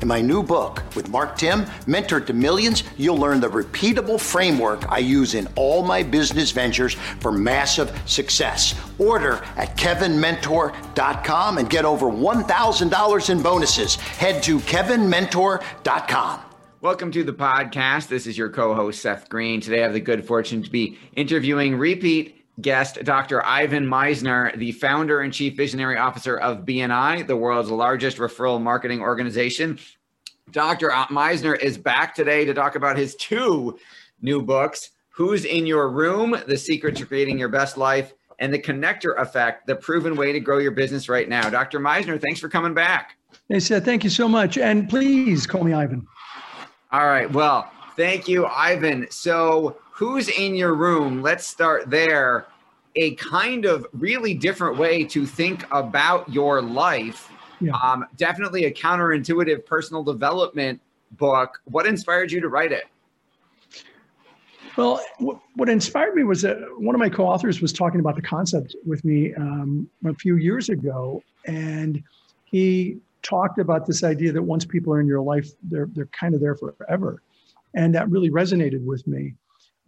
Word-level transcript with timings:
In 0.00 0.06
my 0.06 0.20
new 0.20 0.44
book 0.44 0.84
with 0.94 1.08
Mark 1.08 1.36
Timm, 1.36 1.66
Mentor 1.88 2.20
to 2.20 2.32
Millions, 2.32 2.84
you'll 2.96 3.16
learn 3.16 3.40
the 3.40 3.48
repeatable 3.48 4.20
framework 4.20 4.88
I 4.90 4.98
use 4.98 5.34
in 5.34 5.48
all 5.56 5.82
my 5.82 6.04
business 6.04 6.52
ventures 6.52 6.94
for 7.18 7.32
massive 7.32 7.90
success. 8.06 8.76
Order 8.98 9.42
at 9.56 9.76
kevinmentor.com 9.76 11.58
and 11.58 11.68
get 11.68 11.84
over 11.84 12.06
$1,000 12.06 13.30
in 13.30 13.42
bonuses. 13.42 13.96
Head 13.96 14.40
to 14.44 14.60
kevinmentor.com. 14.60 16.40
Welcome 16.80 17.10
to 17.10 17.24
the 17.24 17.32
podcast. 17.32 18.06
This 18.06 18.28
is 18.28 18.38
your 18.38 18.50
co 18.50 18.74
host, 18.74 19.02
Seth 19.02 19.28
Greene. 19.28 19.60
Today 19.60 19.80
I 19.80 19.82
have 19.82 19.94
the 19.94 20.00
good 20.00 20.24
fortune 20.24 20.62
to 20.62 20.70
be 20.70 20.96
interviewing 21.16 21.74
repeat 21.74 22.37
guest, 22.60 23.02
Dr. 23.04 23.44
Ivan 23.44 23.86
Misner, 23.86 24.56
the 24.58 24.72
founder 24.72 25.20
and 25.20 25.32
chief 25.32 25.56
visionary 25.56 25.96
officer 25.96 26.36
of 26.36 26.64
BNI, 26.64 27.26
the 27.26 27.36
world's 27.36 27.70
largest 27.70 28.18
referral 28.18 28.60
marketing 28.60 29.00
organization. 29.00 29.78
Dr. 30.50 30.88
Misner 30.88 31.58
is 31.60 31.78
back 31.78 32.14
today 32.14 32.44
to 32.44 32.54
talk 32.54 32.74
about 32.74 32.96
his 32.96 33.14
two 33.16 33.78
new 34.20 34.42
books 34.42 34.90
Who's 35.10 35.44
in 35.44 35.66
Your 35.66 35.88
Room? 35.90 36.36
The 36.46 36.56
Secret 36.56 36.94
to 36.94 37.04
Creating 37.04 37.40
Your 37.40 37.48
Best 37.48 37.76
Life, 37.76 38.14
and 38.38 38.54
The 38.54 38.58
Connector 38.60 39.18
Effect, 39.18 39.66
the 39.66 39.74
proven 39.74 40.14
way 40.14 40.30
to 40.30 40.38
grow 40.38 40.58
your 40.58 40.70
business 40.70 41.08
right 41.08 41.28
now. 41.28 41.50
Dr. 41.50 41.80
Misner, 41.80 42.22
thanks 42.22 42.38
for 42.38 42.48
coming 42.48 42.72
back. 42.72 43.16
Hey, 43.48 43.58
Seth, 43.58 43.84
thank 43.84 44.04
you 44.04 44.10
so 44.10 44.28
much. 44.28 44.58
And 44.58 44.88
please 44.88 45.44
call 45.44 45.64
me 45.64 45.72
Ivan. 45.72 46.06
All 46.92 47.06
right. 47.06 47.28
Well, 47.32 47.68
thank 47.96 48.28
you, 48.28 48.46
Ivan. 48.46 49.08
So, 49.10 49.76
who's 49.98 50.28
in 50.28 50.54
your 50.54 50.74
room? 50.74 51.22
Let's 51.22 51.44
start 51.44 51.90
there. 51.90 52.46
A 52.94 53.16
kind 53.16 53.64
of 53.64 53.84
really 53.92 54.32
different 54.32 54.78
way 54.78 55.02
to 55.06 55.26
think 55.26 55.66
about 55.72 56.32
your 56.32 56.62
life. 56.62 57.32
Yeah. 57.60 57.72
Um, 57.82 58.06
definitely 58.16 58.66
a 58.66 58.72
counterintuitive 58.72 59.66
personal 59.66 60.04
development 60.04 60.80
book. 61.12 61.60
What 61.64 61.84
inspired 61.84 62.30
you 62.30 62.40
to 62.40 62.48
write 62.48 62.70
it? 62.70 62.84
Well, 64.76 65.04
what 65.56 65.68
inspired 65.68 66.14
me 66.14 66.22
was 66.22 66.42
that 66.42 66.58
one 66.78 66.94
of 66.94 67.00
my 67.00 67.08
co-authors 67.08 67.60
was 67.60 67.72
talking 67.72 67.98
about 67.98 68.14
the 68.14 68.22
concept 68.22 68.76
with 68.86 69.04
me 69.04 69.34
um, 69.34 69.90
a 70.06 70.14
few 70.14 70.36
years 70.36 70.68
ago, 70.68 71.20
and 71.46 72.00
he 72.44 72.98
talked 73.22 73.58
about 73.58 73.84
this 73.84 74.04
idea 74.04 74.30
that 74.30 74.42
once 74.42 74.64
people 74.64 74.92
are 74.92 75.00
in 75.00 75.08
your 75.08 75.20
life, 75.20 75.48
they're 75.64 75.88
they're 75.92 76.06
kind 76.06 76.36
of 76.36 76.40
there 76.40 76.54
forever, 76.54 77.20
and 77.74 77.92
that 77.96 78.08
really 78.08 78.30
resonated 78.30 78.84
with 78.84 79.04
me. 79.08 79.34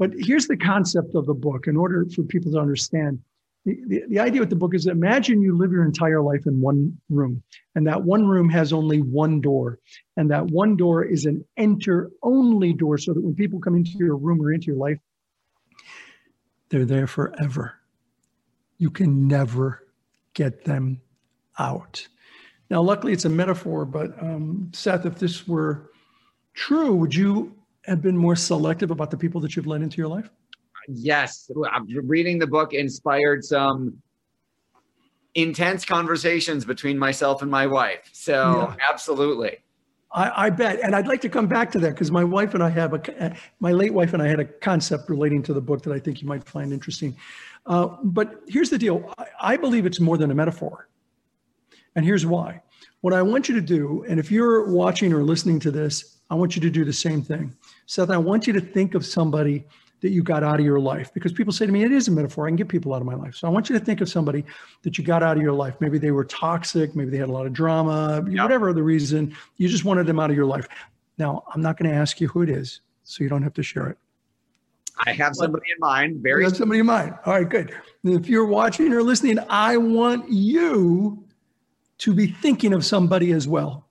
But 0.01 0.13
here's 0.17 0.47
the 0.47 0.57
concept 0.57 1.15
of 1.15 1.27
the 1.27 1.35
book 1.35 1.67
in 1.67 1.77
order 1.77 2.07
for 2.17 2.23
people 2.23 2.51
to 2.53 2.59
understand. 2.59 3.21
The, 3.67 3.79
the, 3.87 4.03
the, 4.09 4.19
idea 4.19 4.41
with 4.41 4.49
the 4.49 4.57
book 4.57 4.75
is 4.75 4.87
imagine 4.87 5.43
you 5.43 5.55
live 5.55 5.73
your 5.73 5.85
entire 5.85 6.23
life 6.23 6.47
in 6.47 6.59
one 6.59 6.97
room, 7.11 7.43
and 7.75 7.87
that 7.87 8.03
one 8.03 8.27
room 8.27 8.49
has 8.49 8.73
only 8.73 9.03
one 9.03 9.43
door. 9.43 9.79
And 10.17 10.31
that 10.31 10.47
one 10.47 10.75
door 10.75 11.05
is 11.05 11.27
an 11.27 11.45
enter 11.59 12.11
only 12.23 12.73
door, 12.73 12.97
so 12.97 13.13
that 13.13 13.21
when 13.21 13.35
people 13.35 13.61
come 13.61 13.77
into 13.77 13.91
your 13.99 14.17
room 14.17 14.41
or 14.41 14.51
into 14.55 14.69
your 14.69 14.77
life, 14.77 14.99
they're 16.71 16.87
there 16.87 17.07
forever. 17.07 17.75
You 18.79 18.89
can 18.89 19.29
never 19.29 19.87
get 20.33 20.65
them 20.65 21.03
out. 21.59 22.09
Now, 22.71 22.81
luckily, 22.81 23.13
it's 23.13 23.27
a 23.27 23.29
metaphor, 23.29 23.85
but 23.85 24.19
um, 24.23 24.71
Seth, 24.73 25.05
if 25.05 25.17
this 25.17 25.47
were 25.47 25.91
true, 26.55 26.95
would 26.95 27.15
you 27.15 27.55
have 27.85 28.03
been 28.03 28.17
more 28.17 28.37
selective 28.37 28.91
about 28.91 29.11
the 29.11 29.17
people 29.17 29.41
that 29.41 29.57
you've 29.57 29.67
let 29.67 29.83
into 29.83 29.97
your 29.97 30.09
life? 30.09 30.31
Yes. 30.89 31.51
Reading 32.05 32.39
the 32.39 32.47
book 32.47 32.73
inspired 32.73 33.45
some 33.45 34.01
intense 35.35 35.85
conversations 35.85 36.65
between 36.65 36.99
myself 36.99 37.43
and 37.43 37.51
my 37.51 37.67
wife. 37.67 38.09
So, 38.13 38.75
yeah. 38.79 38.89
absolutely. 38.91 39.59
I, 40.13 40.47
I, 40.47 40.51
bet, 40.51 40.81
and 40.81 40.97
I'd 40.97 41.07
like 41.07 41.21
to 41.21 41.29
come 41.29 41.47
back 41.47 41.71
to 41.73 41.79
that 41.81 41.91
because 41.91 42.11
my 42.11 42.25
wife 42.25 42.55
and 42.55 42.63
I 42.63 42.69
have 42.71 42.95
a, 42.95 43.37
my 43.61 43.71
late 43.71 43.95
wife 43.95 44.13
and 44.13 44.23
I 44.23 44.27
had 44.27 44.41
a 44.41 44.45
concept 44.45 45.09
relating 45.09 45.43
to 45.45 45.53
the 45.53 45.61
book 45.61 45.83
that 45.83 45.93
I 45.93 46.01
think 46.01 46.21
you 46.21 46.27
might 46.27 46.45
find 46.45 46.73
interesting. 46.73 47.17
Uh, 47.67 47.97
but 48.03 48.41
here's 48.49 48.71
the 48.71 48.79
deal: 48.79 49.15
I, 49.19 49.27
I 49.41 49.57
believe 49.57 49.87
it's 49.87 50.01
more 50.01 50.19
than 50.19 50.33
a 50.33 50.35
metaphor, 50.35 50.89
and 51.95 52.05
here's 52.05 52.27
why. 52.27 52.61
What 53.03 53.15
I 53.15 53.23
want 53.23 53.49
you 53.49 53.55
to 53.55 53.61
do, 53.61 54.05
and 54.09 54.19
if 54.19 54.33
you're 54.33 54.71
watching 54.71 55.13
or 55.13 55.23
listening 55.23 55.61
to 55.61 55.71
this, 55.71 56.20
I 56.31 56.35
want 56.35 56.55
you 56.55 56.63
to 56.63 56.71
do 56.71 56.85
the 56.85 56.93
same 56.93 57.23
thing. 57.23 57.55
Seth, 57.87 58.11
I 58.11 58.17
want 58.17 58.47
you 58.47 58.53
to 58.53 58.61
think 58.61 58.95
of 58.95 59.05
somebody 59.05 59.65
that 60.01 60.11
you 60.11 60.23
got 60.23 60.43
out 60.43 60.59
of 60.59 60.65
your 60.65 60.81
life 60.81 61.13
because 61.13 61.33
people 61.33 61.53
say 61.53 61.67
to 61.67 61.73
me, 61.73 61.83
it 61.83 61.93
is 61.93 62.09
a 62.09 62.11
metaphor. 62.11 62.47
I 62.47 62.51
can 62.51 62.57
get 62.57 62.69
people 62.69 62.95
out 62.95 63.03
of 63.03 63.07
my 63.07 63.15
life. 63.15 63.35
So 63.35 63.47
I 63.47 63.51
want 63.51 63.69
you 63.69 63.79
to 63.79 63.85
think 63.85 64.01
of 64.01 64.09
somebody 64.09 64.45
that 64.83 64.97
you 64.97 65.05
got 65.05 65.23
out 65.23 65.37
of 65.37 65.43
your 65.43 65.53
life. 65.53 65.75
Maybe 65.81 65.99
they 65.99 66.11
were 66.11 66.25
toxic, 66.25 66.97
maybe 66.97 67.11
they 67.11 67.19
had 67.19 67.29
a 67.29 67.33
lot 67.33 67.47
of 67.47 67.53
drama, 67.53 68.25
yep. 68.29 68.43
whatever 68.43 68.73
the 68.73 68.83
reason, 68.83 69.37
you 69.57 69.69
just 69.69 69.85
wanted 69.85 70.07
them 70.07 70.19
out 70.19 70.31
of 70.31 70.37
your 70.37 70.47
life. 70.47 70.69
Now, 71.19 71.45
I'm 71.53 71.61
not 71.61 71.77
going 71.77 71.91
to 71.91 71.97
ask 71.97 72.21
you 72.21 72.29
who 72.29 72.43
it 72.43 72.49
is, 72.49 72.81
so 73.05 73.23
you 73.23 73.29
don't 73.29 73.43
have 73.43 73.55
to 73.55 73.63
share 73.63 73.89
it. 73.89 73.99
I 75.05 75.13
have 75.13 75.35
somebody 75.35 75.65
in 75.71 75.81
mind. 75.81 76.23
Very 76.23 76.45
have 76.45 76.57
somebody 76.57 76.81
in 76.81 76.87
mind. 76.87 77.15
All 77.27 77.35
right, 77.35 77.49
good. 77.49 77.75
If 78.05 78.29
you're 78.29 78.47
watching 78.47 78.93
or 78.93 79.03
listening, 79.03 79.39
I 79.49 79.77
want 79.77 80.31
you 80.31 81.25
to 81.99 82.15
be 82.15 82.27
thinking 82.27 82.73
of 82.73 82.85
somebody 82.85 83.33
as 83.33 83.47
well. 83.47 83.87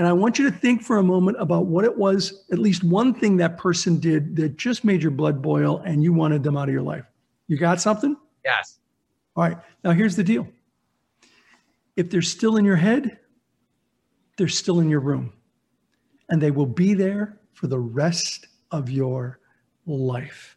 And 0.00 0.08
I 0.08 0.14
want 0.14 0.38
you 0.38 0.50
to 0.50 0.56
think 0.56 0.82
for 0.82 0.96
a 0.96 1.02
moment 1.02 1.36
about 1.38 1.66
what 1.66 1.84
it 1.84 1.94
was, 1.94 2.46
at 2.50 2.58
least 2.58 2.82
one 2.82 3.12
thing 3.12 3.36
that 3.36 3.58
person 3.58 4.00
did 4.00 4.34
that 4.36 4.56
just 4.56 4.82
made 4.82 5.02
your 5.02 5.10
blood 5.10 5.42
boil 5.42 5.82
and 5.84 6.02
you 6.02 6.14
wanted 6.14 6.42
them 6.42 6.56
out 6.56 6.68
of 6.68 6.72
your 6.72 6.80
life. 6.80 7.04
You 7.48 7.58
got 7.58 7.82
something? 7.82 8.16
Yes. 8.42 8.78
All 9.36 9.44
right. 9.44 9.58
Now, 9.84 9.90
here's 9.90 10.16
the 10.16 10.24
deal 10.24 10.48
if 11.96 12.08
they're 12.08 12.22
still 12.22 12.56
in 12.56 12.64
your 12.64 12.76
head, 12.76 13.18
they're 14.38 14.48
still 14.48 14.80
in 14.80 14.88
your 14.88 15.00
room, 15.00 15.34
and 16.30 16.40
they 16.40 16.50
will 16.50 16.64
be 16.64 16.94
there 16.94 17.38
for 17.52 17.66
the 17.66 17.78
rest 17.78 18.46
of 18.70 18.88
your 18.88 19.38
life. 19.84 20.56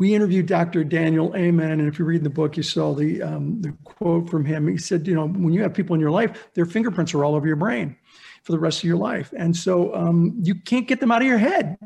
We 0.00 0.12
interviewed 0.12 0.46
Dr. 0.46 0.82
Daniel 0.82 1.36
Amen, 1.36 1.78
and 1.78 1.86
if 1.86 2.00
you 2.00 2.04
read 2.04 2.24
the 2.24 2.30
book, 2.30 2.56
you 2.56 2.64
saw 2.64 2.94
the, 2.94 3.22
um, 3.22 3.62
the 3.62 3.72
quote 3.84 4.28
from 4.28 4.44
him. 4.44 4.66
He 4.66 4.76
said, 4.76 5.06
You 5.06 5.14
know, 5.14 5.28
when 5.28 5.52
you 5.52 5.62
have 5.62 5.72
people 5.72 5.94
in 5.94 6.00
your 6.00 6.10
life, 6.10 6.48
their 6.54 6.66
fingerprints 6.66 7.14
are 7.14 7.24
all 7.24 7.36
over 7.36 7.46
your 7.46 7.54
brain 7.54 7.96
for 8.42 8.52
the 8.52 8.58
rest 8.58 8.78
of 8.78 8.84
your 8.84 8.96
life. 8.96 9.32
And 9.36 9.56
so 9.56 9.94
um, 9.94 10.34
you 10.42 10.54
can't 10.54 10.88
get 10.88 11.00
them 11.00 11.10
out 11.10 11.22
of 11.22 11.28
your 11.28 11.38
head. 11.38 11.76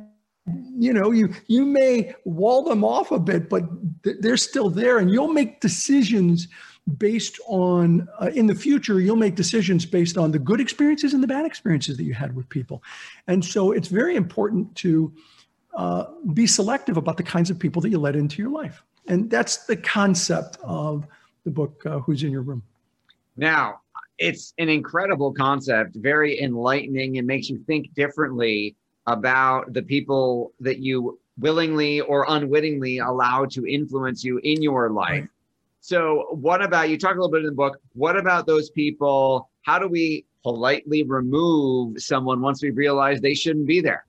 You 0.78 0.93
know, 0.93 1.11
you 1.11 1.34
you 1.49 1.65
may 1.65 2.14
wall 2.25 2.62
them 2.62 2.85
off 2.85 3.11
a 3.11 3.19
bit, 3.19 3.49
but 3.49 3.64
th- 4.05 4.19
they're 4.20 4.37
still 4.37 4.70
there, 4.70 4.99
and 4.99 5.11
you'll 5.11 5.32
make 5.32 5.61
decisions 5.61 6.47
based 6.99 7.41
on 7.49 8.06
uh, 8.20 8.31
in 8.35 8.47
the 8.47 8.55
future 8.55 9.00
you'll 9.00 9.17
make 9.17 9.35
decisions 9.35 9.85
based 9.85 10.17
on 10.17 10.31
the 10.31 10.38
good 10.38 10.61
experiences 10.61 11.14
and 11.14 11.23
the 11.23 11.26
bad 11.26 11.44
experiences 11.44 11.97
that 11.97 12.05
you 12.05 12.14
had 12.14 12.35
with 12.37 12.49
people 12.49 12.81
and 13.26 13.44
so 13.44 13.73
it's 13.73 13.88
very 13.88 14.14
important 14.14 14.73
to 14.76 15.12
uh, 15.75 16.05
be 16.32 16.47
selective 16.47 16.97
about 16.97 17.17
the 17.17 17.23
kinds 17.25 17.50
of 17.50 17.59
people 17.59 17.82
that 17.82 17.91
you 17.91 17.99
let 17.99 18.14
into 18.14 18.41
your 18.41 18.52
life 18.52 18.85
and 19.09 19.29
that's 19.29 19.67
the 19.67 19.76
concept 19.76 20.59
of 20.62 21.06
the 21.44 21.50
book 21.50 21.85
uh, 21.87 21.99
who's 21.99 22.23
in 22.23 22.31
your 22.31 22.43
room 22.43 22.62
now 23.37 23.81
it's 24.18 24.54
an 24.58 24.68
incredible 24.68 25.32
concept, 25.32 25.96
very 25.96 26.40
enlightening, 26.40 27.18
and 27.18 27.26
makes 27.26 27.48
you 27.48 27.58
think 27.66 27.92
differently 27.94 28.76
about 29.06 29.72
the 29.72 29.82
people 29.82 30.52
that 30.60 30.78
you 30.78 31.18
willingly 31.38 32.00
or 32.00 32.24
unwittingly 32.28 32.98
allow 32.98 33.44
to 33.44 33.66
influence 33.66 34.24
you 34.24 34.38
in 34.38 34.62
your 34.62 34.90
life. 34.90 35.28
So, 35.80 36.26
what 36.30 36.62
about 36.62 36.88
you 36.88 36.98
talk 36.98 37.12
a 37.12 37.14
little 37.14 37.30
bit 37.30 37.40
in 37.40 37.46
the 37.46 37.52
book? 37.52 37.78
What 37.92 38.16
about 38.16 38.46
those 38.46 38.70
people? 38.70 39.50
How 39.62 39.78
do 39.78 39.86
we 39.86 40.24
politely 40.42 41.02
remove 41.02 42.00
someone 42.00 42.40
once 42.40 42.62
we 42.62 42.70
realize 42.70 43.20
they 43.20 43.34
shouldn't 43.34 43.66
be 43.66 43.80
there? 43.80 44.06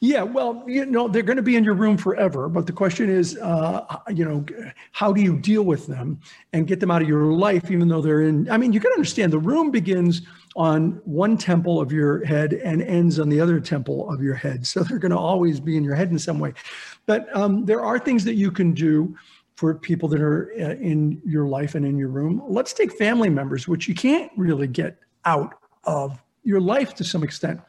Yeah, 0.00 0.22
well, 0.22 0.64
you 0.66 0.86
know, 0.86 1.08
they're 1.08 1.22
going 1.22 1.36
to 1.36 1.42
be 1.42 1.56
in 1.56 1.64
your 1.64 1.74
room 1.74 1.96
forever. 1.96 2.48
But 2.48 2.66
the 2.66 2.72
question 2.72 3.08
is, 3.08 3.38
uh, 3.38 3.98
you 4.08 4.24
know, 4.24 4.44
how 4.92 5.12
do 5.12 5.20
you 5.20 5.38
deal 5.38 5.62
with 5.62 5.86
them 5.86 6.20
and 6.52 6.66
get 6.66 6.80
them 6.80 6.90
out 6.90 7.02
of 7.02 7.08
your 7.08 7.24
life, 7.32 7.70
even 7.70 7.88
though 7.88 8.02
they're 8.02 8.22
in? 8.22 8.50
I 8.50 8.56
mean, 8.56 8.72
you 8.72 8.80
got 8.80 8.90
to 8.90 8.94
understand 8.94 9.32
the 9.32 9.38
room 9.38 9.70
begins 9.70 10.22
on 10.56 11.00
one 11.04 11.36
temple 11.36 11.80
of 11.80 11.90
your 11.90 12.24
head 12.24 12.52
and 12.52 12.82
ends 12.82 13.18
on 13.18 13.28
the 13.28 13.40
other 13.40 13.60
temple 13.60 14.10
of 14.10 14.22
your 14.22 14.34
head. 14.34 14.66
So 14.66 14.82
they're 14.82 14.98
going 14.98 15.10
to 15.10 15.18
always 15.18 15.60
be 15.60 15.76
in 15.76 15.84
your 15.84 15.94
head 15.94 16.10
in 16.10 16.18
some 16.18 16.38
way. 16.38 16.52
But 17.06 17.34
um, 17.36 17.64
there 17.64 17.82
are 17.82 17.98
things 17.98 18.24
that 18.24 18.34
you 18.34 18.50
can 18.50 18.72
do 18.72 19.16
for 19.56 19.74
people 19.74 20.08
that 20.08 20.20
are 20.20 20.52
uh, 20.58 20.74
in 20.74 21.22
your 21.24 21.46
life 21.46 21.74
and 21.76 21.86
in 21.86 21.96
your 21.96 22.08
room. 22.08 22.42
Let's 22.46 22.72
take 22.72 22.92
family 22.92 23.30
members, 23.30 23.68
which 23.68 23.88
you 23.88 23.94
can't 23.94 24.30
really 24.36 24.66
get 24.66 24.98
out 25.24 25.54
of 25.84 26.20
your 26.42 26.60
life 26.60 26.94
to 26.94 27.04
some 27.04 27.22
extent. 27.22 27.60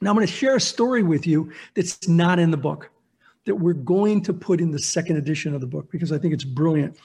Now, 0.00 0.10
I'm 0.10 0.16
going 0.16 0.26
to 0.26 0.32
share 0.32 0.56
a 0.56 0.60
story 0.60 1.02
with 1.02 1.26
you 1.26 1.52
that's 1.74 2.08
not 2.08 2.38
in 2.38 2.50
the 2.50 2.56
book, 2.56 2.90
that 3.44 3.54
we're 3.54 3.74
going 3.74 4.22
to 4.22 4.32
put 4.32 4.60
in 4.60 4.70
the 4.70 4.78
second 4.78 5.16
edition 5.16 5.54
of 5.54 5.60
the 5.60 5.66
book 5.66 5.90
because 5.90 6.10
I 6.10 6.18
think 6.18 6.32
it's 6.32 6.44
brilliant. 6.44 6.98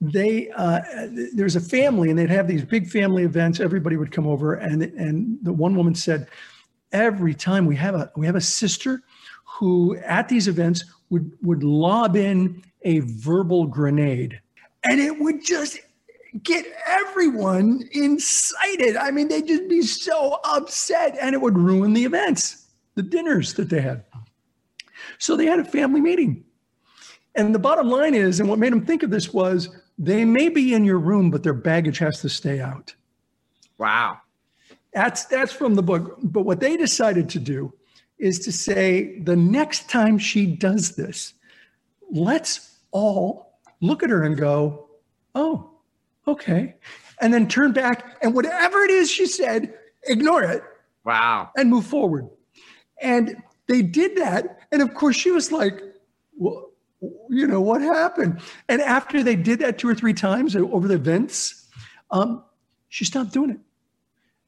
They 0.00 0.50
uh, 0.56 0.80
there's 1.34 1.56
a 1.56 1.60
family, 1.60 2.10
and 2.10 2.18
they'd 2.18 2.30
have 2.30 2.48
these 2.48 2.64
big 2.64 2.88
family 2.88 3.22
events. 3.22 3.60
Everybody 3.60 3.96
would 3.96 4.10
come 4.10 4.26
over, 4.26 4.54
and 4.54 4.82
and 4.82 5.38
the 5.42 5.52
one 5.52 5.76
woman 5.76 5.94
said, 5.94 6.28
every 6.90 7.34
time 7.34 7.66
we 7.66 7.76
have 7.76 7.94
a 7.94 8.10
we 8.16 8.26
have 8.26 8.34
a 8.34 8.40
sister 8.40 9.02
who 9.44 9.96
at 9.98 10.28
these 10.28 10.48
events 10.48 10.84
would 11.10 11.30
would 11.42 11.62
lob 11.62 12.16
in 12.16 12.64
a 12.82 13.00
verbal 13.00 13.66
grenade, 13.66 14.40
and 14.82 15.00
it 15.00 15.18
would 15.20 15.44
just 15.44 15.78
get 16.42 16.66
everyone 16.86 17.88
incited. 17.92 18.96
I 18.96 19.10
mean, 19.10 19.28
they'd 19.28 19.46
just 19.46 19.68
be 19.68 19.82
so 19.82 20.38
upset 20.44 21.16
and 21.20 21.34
it 21.34 21.40
would 21.40 21.58
ruin 21.58 21.92
the 21.92 22.04
events, 22.04 22.66
the 22.94 23.02
dinners 23.02 23.54
that 23.54 23.68
they 23.68 23.80
had. 23.80 24.04
So 25.18 25.36
they 25.36 25.46
had 25.46 25.58
a 25.58 25.64
family 25.64 26.00
meeting. 26.00 26.44
And 27.34 27.54
the 27.54 27.58
bottom 27.58 27.88
line 27.88 28.14
is, 28.14 28.40
and 28.40 28.48
what 28.48 28.58
made 28.58 28.72
them 28.72 28.84
think 28.84 29.02
of 29.02 29.10
this 29.10 29.32
was 29.32 29.68
they 29.98 30.24
may 30.24 30.48
be 30.48 30.74
in 30.74 30.84
your 30.84 30.98
room, 30.98 31.30
but 31.30 31.42
their 31.42 31.54
baggage 31.54 31.98
has 31.98 32.20
to 32.20 32.28
stay 32.28 32.60
out. 32.60 32.94
Wow. 33.78 34.18
That's 34.92 35.24
that's 35.26 35.52
from 35.52 35.74
the 35.74 35.82
book. 35.82 36.18
But 36.22 36.42
what 36.42 36.60
they 36.60 36.76
decided 36.76 37.28
to 37.30 37.38
do 37.38 37.72
is 38.18 38.38
to 38.40 38.52
say 38.52 39.18
the 39.20 39.36
next 39.36 39.88
time 39.88 40.18
she 40.18 40.46
does 40.46 40.94
this, 40.94 41.34
let's 42.10 42.78
all 42.90 43.58
look 43.80 44.02
at 44.02 44.10
her 44.10 44.22
and 44.24 44.36
go, 44.36 44.88
oh, 45.34 45.71
okay. 46.26 46.74
And 47.20 47.32
then 47.32 47.48
turn 47.48 47.72
back 47.72 48.18
and 48.22 48.34
whatever 48.34 48.82
it 48.82 48.90
is 48.90 49.10
she 49.10 49.26
said, 49.26 49.74
ignore 50.04 50.42
it. 50.42 50.62
Wow. 51.04 51.50
And 51.56 51.70
move 51.70 51.86
forward. 51.86 52.28
And 53.00 53.36
they 53.68 53.82
did 53.82 54.16
that. 54.16 54.60
And 54.70 54.82
of 54.82 54.94
course, 54.94 55.16
she 55.16 55.30
was 55.30 55.52
like, 55.52 55.80
well, 56.36 56.70
you 57.28 57.46
know, 57.46 57.60
what 57.60 57.82
happened? 57.82 58.40
And 58.68 58.80
after 58.80 59.22
they 59.22 59.36
did 59.36 59.58
that 59.60 59.78
two 59.78 59.88
or 59.88 59.94
three 59.94 60.12
times 60.12 60.54
over 60.54 60.86
the 60.86 60.94
events, 60.94 61.68
um, 62.10 62.44
she 62.88 63.04
stopped 63.04 63.32
doing 63.32 63.50
it. 63.50 63.58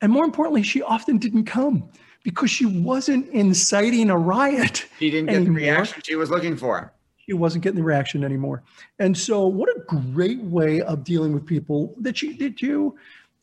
And 0.00 0.12
more 0.12 0.24
importantly, 0.24 0.62
she 0.62 0.82
often 0.82 1.18
didn't 1.18 1.44
come 1.44 1.88
because 2.22 2.50
she 2.50 2.66
wasn't 2.66 3.28
inciting 3.30 4.10
a 4.10 4.18
riot. 4.18 4.86
She 4.98 5.10
didn't 5.10 5.26
get 5.26 5.36
anymore. 5.36 5.54
the 5.54 5.66
reaction 5.66 6.02
she 6.04 6.16
was 6.16 6.30
looking 6.30 6.56
for 6.56 6.93
he 7.26 7.32
wasn't 7.32 7.64
getting 7.64 7.78
the 7.78 7.84
reaction 7.84 8.24
anymore. 8.24 8.62
And 8.98 9.16
so, 9.16 9.46
what 9.46 9.68
a 9.68 9.80
great 9.80 10.40
way 10.42 10.80
of 10.82 11.04
dealing 11.04 11.32
with 11.32 11.46
people 11.46 11.94
that 12.00 12.22
you 12.22 12.36
that 12.38 12.62
you 12.62 12.96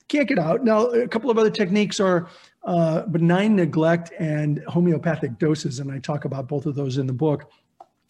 can't 0.08 0.28
get 0.28 0.40
out. 0.40 0.64
Now, 0.64 0.88
a 0.88 1.08
couple 1.08 1.32
of 1.32 1.38
other 1.38 1.50
techniques 1.50 2.00
are 2.00 2.28
uh, 2.66 3.04
benign 3.04 3.56
neglect 3.56 4.12
and 4.20 4.64
homeopathic 4.68 5.40
doses, 5.40 5.80
and 5.80 5.92
I 5.92 6.00
talk 6.00 6.26
about 6.26 6.48
both 6.48 6.66
of 6.66 6.76
those 6.76 6.98
in 6.98 7.08
the 7.08 7.14
book. 7.14 7.50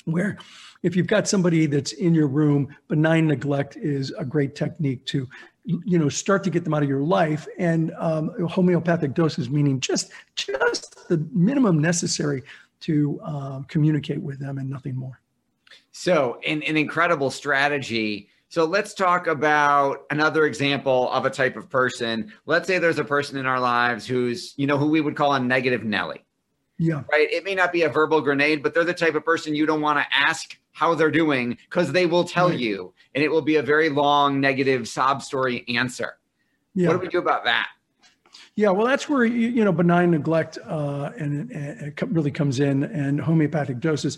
Where, 0.05 0.39
if 0.81 0.95
you've 0.95 1.07
got 1.07 1.27
somebody 1.27 1.67
that's 1.67 1.91
in 1.91 2.15
your 2.15 2.27
room, 2.27 2.75
benign 2.87 3.27
neglect 3.27 3.77
is 3.77 4.11
a 4.17 4.25
great 4.25 4.55
technique 4.55 5.05
to, 5.05 5.29
you 5.63 5.99
know, 5.99 6.09
start 6.09 6.43
to 6.45 6.49
get 6.49 6.63
them 6.63 6.73
out 6.73 6.81
of 6.81 6.89
your 6.89 7.03
life. 7.03 7.47
And 7.59 7.93
um, 7.99 8.31
homeopathic 8.49 9.13
doses 9.13 9.51
meaning 9.51 9.79
just 9.79 10.11
just 10.35 11.07
the 11.07 11.23
minimum 11.31 11.79
necessary 11.79 12.41
to 12.79 13.21
uh, 13.23 13.61
communicate 13.67 14.21
with 14.21 14.39
them 14.39 14.57
and 14.57 14.67
nothing 14.67 14.95
more. 14.95 15.21
So, 15.91 16.39
an, 16.45 16.63
an 16.63 16.77
incredible 16.77 17.31
strategy. 17.31 18.29
So, 18.49 18.65
let's 18.65 18.93
talk 18.93 19.27
about 19.27 20.05
another 20.09 20.45
example 20.45 21.09
of 21.11 21.25
a 21.25 21.29
type 21.29 21.55
of 21.55 21.69
person. 21.69 22.31
Let's 22.45 22.67
say 22.67 22.79
there's 22.79 22.99
a 22.99 23.03
person 23.03 23.37
in 23.37 23.45
our 23.45 23.59
lives 23.59 24.05
who's, 24.05 24.53
you 24.57 24.67
know, 24.67 24.77
who 24.77 24.87
we 24.87 25.01
would 25.01 25.15
call 25.15 25.33
a 25.33 25.39
negative 25.39 25.83
Nelly. 25.83 26.23
Yeah. 26.77 27.03
Right. 27.11 27.31
It 27.31 27.43
may 27.43 27.53
not 27.53 27.71
be 27.71 27.83
a 27.83 27.89
verbal 27.89 28.21
grenade, 28.21 28.63
but 28.63 28.73
they're 28.73 28.83
the 28.83 28.93
type 28.93 29.13
of 29.13 29.23
person 29.23 29.53
you 29.53 29.67
don't 29.67 29.81
want 29.81 29.99
to 29.99 30.05
ask 30.11 30.57
how 30.71 30.95
they're 30.95 31.11
doing 31.11 31.57
because 31.69 31.91
they 31.91 32.07
will 32.07 32.23
tell 32.23 32.49
right. 32.49 32.57
you, 32.57 32.93
and 33.13 33.23
it 33.23 33.29
will 33.29 33.43
be 33.43 33.57
a 33.57 33.61
very 33.61 33.89
long 33.89 34.41
negative 34.41 34.87
sob 34.87 35.21
story 35.21 35.63
answer. 35.67 36.17
Yeah. 36.73 36.87
What 36.87 36.93
do 36.93 36.99
we 36.99 37.07
do 37.07 37.19
about 37.19 37.43
that? 37.43 37.67
Yeah, 38.55 38.69
well, 38.71 38.85
that's 38.85 39.07
where 39.07 39.23
you, 39.23 39.49
you 39.49 39.63
know 39.63 39.71
benign 39.71 40.11
neglect 40.11 40.57
uh, 40.65 41.11
and, 41.17 41.51
and 41.51 41.87
it 41.87 42.01
really 42.09 42.31
comes 42.31 42.59
in, 42.59 42.83
and 42.83 43.21
homeopathic 43.21 43.79
doses. 43.79 44.17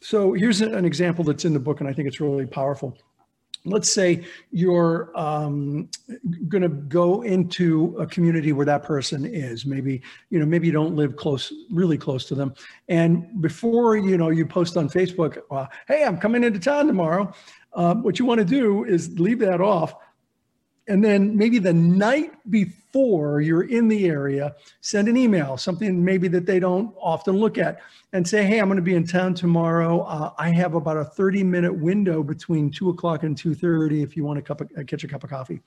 So 0.00 0.32
here's 0.32 0.60
an 0.60 0.84
example 0.84 1.24
that's 1.24 1.44
in 1.44 1.52
the 1.52 1.60
book, 1.60 1.80
and 1.80 1.88
I 1.88 1.92
think 1.92 2.08
it's 2.08 2.20
really 2.20 2.46
powerful. 2.46 2.96
Let's 3.66 3.92
say 3.92 4.24
you're 4.50 5.12
um, 5.14 5.90
going 6.48 6.62
to 6.62 6.70
go 6.70 7.20
into 7.20 7.94
a 7.98 8.06
community 8.06 8.54
where 8.54 8.64
that 8.64 8.82
person 8.82 9.26
is. 9.26 9.66
Maybe 9.66 10.00
you 10.30 10.38
know, 10.38 10.46
maybe 10.46 10.66
you 10.66 10.72
don't 10.72 10.96
live 10.96 11.16
close, 11.16 11.52
really 11.70 11.98
close 11.98 12.24
to 12.26 12.34
them. 12.34 12.54
And 12.88 13.42
before 13.42 13.98
you 13.98 14.16
know, 14.16 14.30
you 14.30 14.46
post 14.46 14.78
on 14.78 14.88
Facebook, 14.88 15.38
uh, 15.50 15.66
"Hey, 15.86 16.04
I'm 16.04 16.16
coming 16.16 16.42
into 16.42 16.58
town 16.58 16.86
tomorrow." 16.86 17.34
Uh, 17.74 17.94
what 17.96 18.18
you 18.18 18.24
want 18.24 18.38
to 18.38 18.46
do 18.46 18.84
is 18.84 19.18
leave 19.20 19.38
that 19.40 19.60
off 19.60 19.94
and 20.90 21.04
then 21.04 21.36
maybe 21.36 21.60
the 21.60 21.72
night 21.72 22.32
before 22.50 23.40
you're 23.40 23.62
in 23.62 23.86
the 23.86 24.06
area, 24.06 24.56
send 24.80 25.06
an 25.06 25.16
email, 25.16 25.56
something 25.56 26.04
maybe 26.04 26.26
that 26.26 26.46
they 26.46 26.58
don't 26.58 26.92
often 27.00 27.36
look 27.36 27.58
at, 27.58 27.78
and 28.12 28.26
say, 28.26 28.44
"Hey, 28.44 28.58
I'm 28.58 28.66
going 28.66 28.76
to 28.76 28.82
be 28.82 28.96
in 28.96 29.06
town 29.06 29.34
tomorrow. 29.34 30.00
Uh, 30.00 30.32
I 30.36 30.48
have 30.50 30.74
about 30.74 30.96
a 30.96 31.04
30 31.04 31.44
minute 31.44 31.72
window 31.72 32.24
between 32.24 32.72
two 32.72 32.90
o'clock 32.90 33.22
and 33.22 33.36
2:30 33.36 34.02
if 34.02 34.16
you 34.16 34.24
want 34.24 34.38
to 34.38 34.42
cup 34.42 34.62
uh, 34.62 34.82
catch 34.82 35.04
a 35.04 35.08
cup 35.08 35.22
of 35.22 35.30
coffee." 35.30 35.62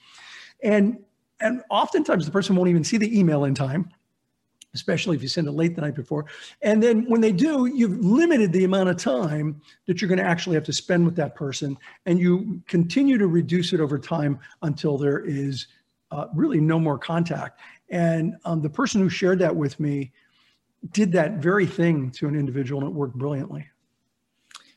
And 0.62 1.00
and 1.40 1.62
oftentimes 1.70 2.26
the 2.26 2.32
person 2.32 2.58
won't 2.58 2.70
even 2.70 2.84
see 2.84 2.98
the 2.98 3.18
email 3.18 3.46
in 3.46 3.56
time 3.56 3.90
especially 4.74 5.16
if 5.16 5.22
you 5.22 5.28
send 5.28 5.48
it 5.48 5.52
late 5.52 5.76
the 5.76 5.82
night 5.82 5.96
before. 5.96 6.26
And 6.62 6.82
then 6.82 7.06
when 7.10 7.22
they 7.22 7.32
do, 7.32 7.68
you've 7.68 8.04
limited 8.04 8.52
the 8.52 8.64
amount 8.64 8.90
of 8.90 8.98
time 8.98 9.62
that 9.86 10.02
you're 10.02 10.10
going 10.10 10.20
to 10.20 10.26
actually 10.26 10.56
have 10.56 10.64
to 10.66 10.74
spend 10.74 11.06
with 11.06 11.16
that 11.16 11.36
person. 11.36 11.78
And 12.06 12.20
you 12.20 12.62
continue 12.68 13.18
to 13.18 13.28
reduce 13.28 13.74
it 13.74 13.80
over 13.80 14.00
time 14.00 14.40
until 14.64 14.98
there 14.98 15.20
is 15.20 15.68
uh, 16.12 16.28
really 16.34 16.60
no 16.60 16.80
more 16.80 16.98
contact. 16.98 17.60
And 17.90 18.36
um, 18.46 18.62
the 18.62 18.70
person 18.70 19.02
who 19.02 19.10
shared 19.10 19.40
that 19.40 19.56
with 19.56 19.80
me 19.80 20.12
did 20.92 21.12
that 21.14 21.34
very 21.34 21.66
thing 21.66 22.12
to 22.12 22.28
an 22.28 22.36
individual 22.36 22.82
and 22.82 22.90
it 22.90 22.94
worked 22.94 23.16
brilliantly. 23.16 23.68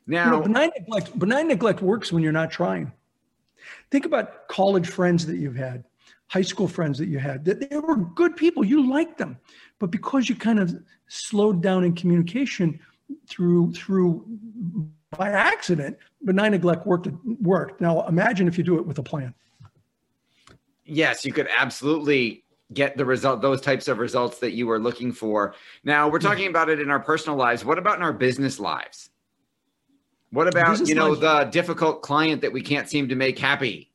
Now, 0.06 0.26
you 0.26 0.30
know, 0.30 0.42
benign 0.42 0.70
neglect, 0.78 1.18
benign 1.18 1.48
neglect 1.48 1.82
works 1.82 2.12
when 2.12 2.22
you're 2.22 2.32
not 2.32 2.50
trying. 2.50 2.92
Think 3.90 4.04
about 4.04 4.46
college 4.46 4.88
friends 4.88 5.26
that 5.26 5.36
you've 5.36 5.56
had 5.56 5.84
high 6.28 6.42
school 6.42 6.68
friends 6.68 6.98
that 6.98 7.08
you 7.08 7.18
had 7.18 7.44
that 7.44 7.68
they 7.68 7.76
were 7.76 7.96
good 7.96 8.36
people. 8.36 8.64
You 8.64 8.88
liked 8.88 9.18
them. 9.18 9.38
But 9.78 9.90
because 9.90 10.28
you 10.28 10.34
kind 10.34 10.58
of 10.58 10.74
slowed 11.08 11.62
down 11.62 11.84
in 11.84 11.94
communication 11.94 12.80
through 13.28 13.72
through 13.72 14.24
by 15.16 15.30
accident 15.30 15.96
benign 16.24 16.50
neglect 16.50 16.86
worked 16.86 17.08
worked. 17.40 17.80
Now 17.80 18.06
imagine 18.06 18.48
if 18.48 18.58
you 18.58 18.64
do 18.64 18.78
it 18.78 18.86
with 18.86 18.98
a 18.98 19.02
plan. 19.02 19.34
Yes 20.84 21.24
you 21.24 21.32
could 21.32 21.48
absolutely 21.56 22.44
get 22.72 22.96
the 22.96 23.04
result 23.04 23.42
those 23.42 23.60
types 23.60 23.86
of 23.86 23.98
results 23.98 24.38
that 24.40 24.52
you 24.52 24.66
were 24.66 24.80
looking 24.80 25.12
for. 25.12 25.54
Now 25.84 26.08
we're 26.08 26.18
talking 26.18 26.48
about 26.48 26.68
it 26.68 26.80
in 26.80 26.90
our 26.90 26.98
personal 26.98 27.38
lives. 27.38 27.64
What 27.64 27.78
about 27.78 27.96
in 27.96 28.02
our 28.02 28.12
business 28.12 28.58
lives? 28.58 29.10
What 30.30 30.48
about 30.48 30.88
you 30.88 30.96
know 30.96 31.10
life. 31.10 31.20
the 31.20 31.44
difficult 31.52 32.02
client 32.02 32.40
that 32.42 32.52
we 32.52 32.60
can't 32.60 32.88
seem 32.88 33.08
to 33.08 33.14
make 33.14 33.38
happy 33.38 33.92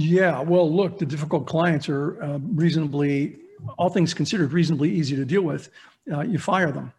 yeah, 0.00 0.40
well, 0.42 0.72
look, 0.72 1.00
the 1.00 1.06
difficult 1.06 1.48
clients 1.48 1.88
are 1.88 2.22
uh, 2.22 2.38
reasonably, 2.40 3.36
all 3.78 3.90
things 3.90 4.14
considered, 4.14 4.52
reasonably 4.52 4.88
easy 4.88 5.16
to 5.16 5.24
deal 5.24 5.42
with. 5.42 5.70
Uh, 6.12 6.20
you 6.20 6.38
fire 6.38 6.70
them. 6.70 6.92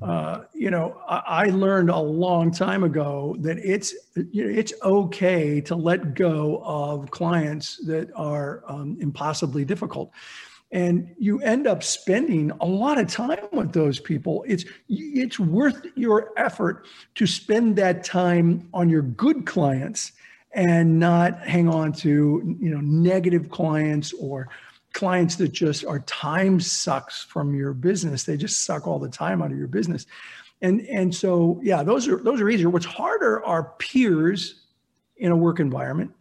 Uh, 0.00 0.42
you 0.54 0.70
know, 0.70 0.96
I, 1.08 1.22
I, 1.26 1.44
learned 1.46 1.90
a 1.90 1.98
long 1.98 2.52
time 2.52 2.84
ago 2.84 3.34
that 3.40 3.58
it's 3.58 3.96
you 4.30 4.44
know, 4.44 4.48
it's 4.56 4.72
okay 4.84 5.60
to 5.62 5.74
let 5.74 6.14
go 6.14 6.62
of 6.64 7.10
clients 7.10 7.84
that 7.86 8.12
are 8.14 8.62
um, 8.68 8.96
impossibly 9.00 9.64
difficult, 9.64 10.12
and 10.70 11.12
you 11.18 11.40
end 11.40 11.66
up 11.66 11.82
spending 11.82 12.52
a 12.60 12.64
lot 12.64 12.98
of 12.98 13.08
time 13.08 13.44
with 13.50 13.72
those 13.72 13.98
people. 13.98 14.44
It's 14.46 14.64
it's 14.88 15.40
worth 15.40 15.84
your 15.96 16.30
effort 16.36 16.86
to 17.16 17.26
spend 17.26 17.74
that 17.74 18.04
time 18.04 18.68
on 18.72 18.88
your 18.88 19.02
good 19.02 19.46
clients 19.46 20.12
and 20.52 20.98
not 20.98 21.40
hang 21.40 21.68
on 21.68 21.92
to 21.92 22.56
you 22.60 22.70
know 22.70 22.80
negative 22.80 23.50
clients 23.50 24.12
or 24.14 24.48
clients 24.92 25.36
that 25.36 25.52
just 25.52 25.84
are 25.84 26.00
time 26.00 26.60
sucks 26.60 27.22
from 27.22 27.54
your 27.54 27.72
business. 27.72 28.24
They 28.24 28.36
just 28.36 28.64
suck 28.64 28.86
all 28.86 28.98
the 28.98 29.08
time 29.08 29.42
out 29.42 29.52
of 29.52 29.58
your 29.58 29.68
business. 29.68 30.06
And 30.62 30.80
and 30.82 31.14
so 31.14 31.60
yeah, 31.62 31.82
those 31.82 32.08
are 32.08 32.16
those 32.18 32.40
are 32.40 32.48
easier. 32.48 32.70
What's 32.70 32.86
harder 32.86 33.44
are 33.44 33.74
peers 33.78 34.62
in 35.16 35.30
a 35.32 35.36
work 35.36 35.60
environment 35.60 36.12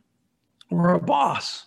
or 0.70 0.94
a 0.94 1.00
boss 1.00 1.66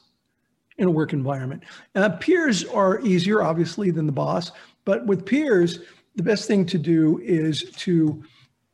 in 0.81 0.88
a 0.88 0.90
work 0.90 1.12
environment. 1.12 1.62
Uh, 1.95 2.09
peers 2.09 2.64
are 2.64 3.00
easier, 3.02 3.43
obviously, 3.43 3.90
than 3.90 4.07
the 4.07 4.12
boss. 4.12 4.50
But 4.85 5.07
with 5.07 5.26
peers, 5.26 5.81
the 6.17 6.23
best 6.23 6.49
thing 6.49 6.64
to 6.67 6.79
do 6.79 7.21
is 7.23 7.71
to 7.76 8.25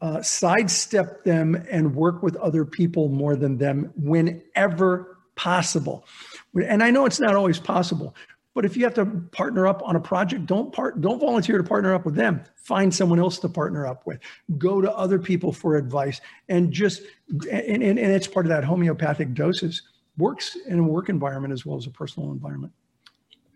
uh, 0.00 0.22
sidestep 0.22 1.24
them 1.24 1.54
and 1.70 1.94
work 1.94 2.22
with 2.22 2.36
other 2.36 2.64
people 2.64 3.08
more 3.08 3.36
than 3.36 3.56
them 3.56 3.92
whenever 3.96 5.18
possible. 5.34 6.06
And 6.54 6.82
I 6.82 6.90
know 6.90 7.06
it's 7.06 7.20
not 7.20 7.34
always 7.34 7.58
possible, 7.58 8.14
but 8.54 8.64
if 8.64 8.76
you 8.76 8.84
have 8.84 8.94
to 8.94 9.04
partner 9.32 9.66
up 9.66 9.82
on 9.84 9.96
a 9.96 10.00
project, 10.00 10.46
don't 10.46 10.72
part, 10.72 11.00
don't 11.00 11.20
volunteer 11.20 11.58
to 11.58 11.64
partner 11.64 11.94
up 11.94 12.06
with 12.06 12.14
them. 12.14 12.42
Find 12.56 12.92
someone 12.92 13.18
else 13.18 13.38
to 13.40 13.48
partner 13.48 13.86
up 13.86 14.06
with. 14.06 14.18
Go 14.56 14.80
to 14.80 14.90
other 14.94 15.18
people 15.18 15.52
for 15.52 15.76
advice, 15.76 16.20
and 16.48 16.72
just 16.72 17.02
and, 17.50 17.82
and, 17.82 17.98
and 17.98 18.12
it's 18.12 18.26
part 18.26 18.46
of 18.46 18.50
that 18.50 18.64
homeopathic 18.64 19.34
doses 19.34 19.82
works 20.16 20.56
in 20.66 20.78
a 20.78 20.82
work 20.82 21.10
environment 21.10 21.52
as 21.52 21.66
well 21.66 21.76
as 21.76 21.86
a 21.86 21.90
personal 21.90 22.32
environment. 22.32 22.72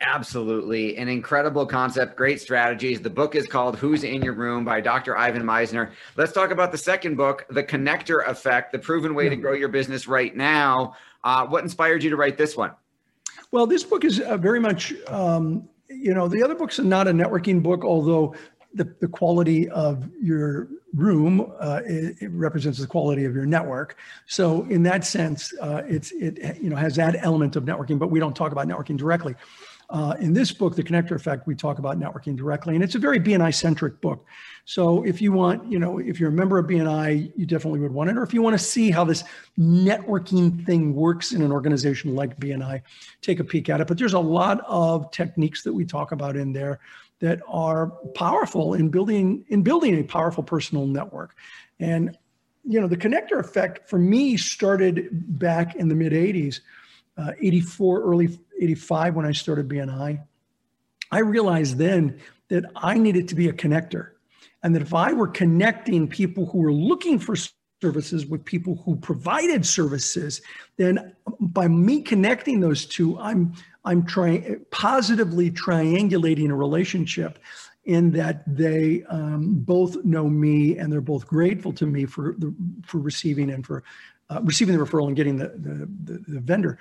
Absolutely. 0.02 0.96
An 0.96 1.08
incredible 1.08 1.66
concept, 1.66 2.16
great 2.16 2.40
strategies. 2.40 3.00
The 3.00 3.10
book 3.10 3.34
is 3.34 3.46
called 3.46 3.76
Who's 3.76 4.02
in 4.02 4.22
Your 4.22 4.32
Room 4.32 4.64
by 4.64 4.80
Dr. 4.80 5.16
Ivan 5.16 5.42
Misner. 5.42 5.90
Let's 6.16 6.32
talk 6.32 6.50
about 6.50 6.72
the 6.72 6.78
second 6.78 7.16
book, 7.16 7.44
The 7.50 7.62
Connector 7.62 8.26
Effect, 8.26 8.72
the 8.72 8.78
proven 8.78 9.14
way 9.14 9.28
to 9.28 9.36
grow 9.36 9.52
your 9.52 9.68
business 9.68 10.08
right 10.08 10.34
now. 10.34 10.96
Uh, 11.22 11.46
what 11.46 11.62
inspired 11.62 12.02
you 12.02 12.08
to 12.10 12.16
write 12.16 12.38
this 12.38 12.56
one? 12.56 12.72
Well, 13.50 13.66
this 13.66 13.84
book 13.84 14.04
is 14.04 14.20
uh, 14.20 14.38
very 14.38 14.58
much, 14.58 14.94
um, 15.06 15.68
you 15.88 16.14
know, 16.14 16.28
the 16.28 16.42
other 16.42 16.54
books 16.54 16.78
are 16.78 16.84
not 16.84 17.06
a 17.06 17.12
networking 17.12 17.62
book, 17.62 17.84
although 17.84 18.34
the, 18.72 18.94
the 19.00 19.08
quality 19.08 19.68
of 19.68 20.08
your 20.20 20.68
room 20.94 21.52
uh, 21.60 21.80
it, 21.84 22.16
it, 22.20 22.30
represents 22.30 22.78
the 22.78 22.86
quality 22.86 23.24
of 23.24 23.34
your 23.34 23.46
network. 23.46 23.96
So 24.26 24.62
in 24.64 24.82
that 24.84 25.04
sense, 25.04 25.52
uh, 25.60 25.82
it's 25.86 26.12
it 26.12 26.58
you 26.60 26.70
know 26.70 26.76
has 26.76 26.96
that 26.96 27.16
element 27.18 27.56
of 27.56 27.64
networking, 27.64 27.98
but 27.98 28.10
we 28.10 28.20
don't 28.20 28.34
talk 28.34 28.52
about 28.52 28.68
networking 28.68 28.96
directly. 28.96 29.34
Uh, 29.90 30.14
in 30.20 30.32
this 30.32 30.52
book, 30.52 30.76
The 30.76 30.84
Connector 30.84 31.12
Effect, 31.12 31.48
we 31.48 31.56
talk 31.56 31.80
about 31.80 31.98
networking 31.98 32.36
directly, 32.36 32.76
and 32.76 32.84
it's 32.84 32.94
a 32.94 32.98
very 32.98 33.18
BNI 33.18 33.52
centric 33.52 34.00
book. 34.00 34.24
So 34.64 35.02
if 35.02 35.20
you 35.20 35.32
want, 35.32 35.70
you 35.70 35.80
know, 35.80 35.98
if 35.98 36.20
you're 36.20 36.28
a 36.28 36.32
member 36.32 36.58
of 36.58 36.66
BNI, 36.66 37.32
you 37.34 37.44
definitely 37.44 37.80
would 37.80 37.92
want 37.92 38.08
it. 38.08 38.16
Or 38.16 38.22
if 38.22 38.32
you 38.32 38.40
want 38.40 38.56
to 38.56 38.64
see 38.64 38.92
how 38.92 39.04
this 39.04 39.24
networking 39.58 40.64
thing 40.64 40.94
works 40.94 41.32
in 41.32 41.42
an 41.42 41.50
organization 41.50 42.14
like 42.14 42.38
BNI, 42.38 42.82
take 43.20 43.40
a 43.40 43.44
peek 43.44 43.68
at 43.68 43.80
it. 43.80 43.88
But 43.88 43.98
there's 43.98 44.14
a 44.14 44.20
lot 44.20 44.60
of 44.68 45.10
techniques 45.10 45.64
that 45.64 45.72
we 45.72 45.84
talk 45.84 46.12
about 46.12 46.36
in 46.36 46.52
there 46.52 46.78
that 47.18 47.40
are 47.48 47.88
powerful 48.14 48.74
in 48.74 48.90
building 48.90 49.44
in 49.48 49.62
building 49.62 49.98
a 49.98 50.04
powerful 50.04 50.44
personal 50.44 50.86
network. 50.86 51.34
And 51.80 52.16
you 52.64 52.80
know, 52.80 52.86
the 52.86 52.96
connector 52.96 53.40
effect 53.40 53.88
for 53.88 53.98
me 53.98 54.36
started 54.36 55.08
back 55.38 55.74
in 55.74 55.88
the 55.88 55.94
mid 55.94 56.12
80s, 56.12 56.60
uh, 57.20 57.32
84, 57.40 58.02
early 58.02 58.38
85 58.60 59.14
when 59.16 59.26
I 59.26 59.32
started 59.32 59.68
BNI. 59.68 60.22
I 61.12 61.18
realized 61.18 61.76
then 61.76 62.20
that 62.48 62.64
I 62.76 62.96
needed 62.96 63.28
to 63.28 63.34
be 63.34 63.48
a 63.48 63.52
connector. 63.52 64.10
And 64.62 64.74
that 64.74 64.82
if 64.82 64.94
I 64.94 65.12
were 65.12 65.28
connecting 65.28 66.08
people 66.08 66.46
who 66.46 66.58
were 66.58 66.72
looking 66.72 67.18
for 67.18 67.36
services 67.80 68.26
with 68.26 68.44
people 68.44 68.76
who 68.84 68.96
provided 68.96 69.64
services, 69.66 70.42
then 70.76 71.14
by 71.40 71.66
me 71.66 72.02
connecting 72.02 72.60
those 72.60 72.86
two, 72.86 73.18
I'm 73.18 73.54
I'm 73.84 74.04
trying 74.04 74.62
positively 74.70 75.50
triangulating 75.50 76.50
a 76.50 76.54
relationship 76.54 77.38
in 77.84 78.10
that 78.12 78.42
they 78.46 79.02
um, 79.04 79.54
both 79.54 80.04
know 80.04 80.28
me 80.28 80.76
and 80.76 80.92
they're 80.92 81.00
both 81.00 81.26
grateful 81.26 81.72
to 81.72 81.86
me 81.86 82.04
for 82.04 82.34
the, 82.36 82.54
for 82.84 82.98
receiving 82.98 83.50
and 83.50 83.66
for 83.66 83.82
uh, 84.28 84.40
receiving 84.42 84.76
the 84.76 84.84
referral 84.84 85.06
and 85.06 85.16
getting 85.16 85.36
the 85.36 85.48
the, 85.48 85.88
the, 86.04 86.24
the 86.28 86.40
vendor. 86.40 86.78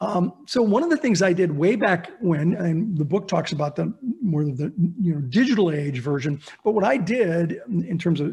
Um, 0.00 0.32
so 0.46 0.62
one 0.62 0.84
of 0.84 0.90
the 0.90 0.96
things 0.96 1.22
I 1.22 1.32
did 1.32 1.56
way 1.56 1.74
back 1.74 2.10
when, 2.20 2.54
and 2.54 2.96
the 2.96 3.04
book 3.04 3.26
talks 3.26 3.50
about 3.50 3.74
the 3.74 3.92
more 4.22 4.42
of 4.42 4.56
the 4.56 4.72
you 5.00 5.14
know 5.14 5.20
digital 5.22 5.72
age 5.72 5.98
version, 5.98 6.40
but 6.62 6.72
what 6.72 6.84
I 6.84 6.96
did 6.96 7.60
in 7.68 7.98
terms 7.98 8.20
of 8.20 8.32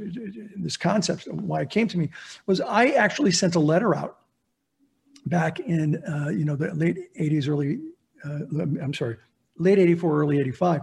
this 0.58 0.78
concept, 0.78 1.28
why 1.32 1.62
it 1.62 1.72
came 1.72 1.88
to 1.88 1.98
me, 1.98 2.10
was 2.46 2.62
I 2.62 2.90
actually 2.90 3.32
sent 3.32 3.56
a 3.56 3.60
letter 3.60 3.96
out 3.96 4.20
back 5.26 5.60
in 5.60 6.04
uh, 6.06 6.30
you 6.30 6.46
know 6.46 6.56
the 6.56 6.74
late 6.76 7.12
80s, 7.20 7.50
early 7.50 7.80
uh, 8.26 8.40
I'm 8.62 8.94
sorry, 8.94 9.18
late 9.58 9.80
84, 9.80 10.22
early 10.22 10.40
85. 10.40 10.82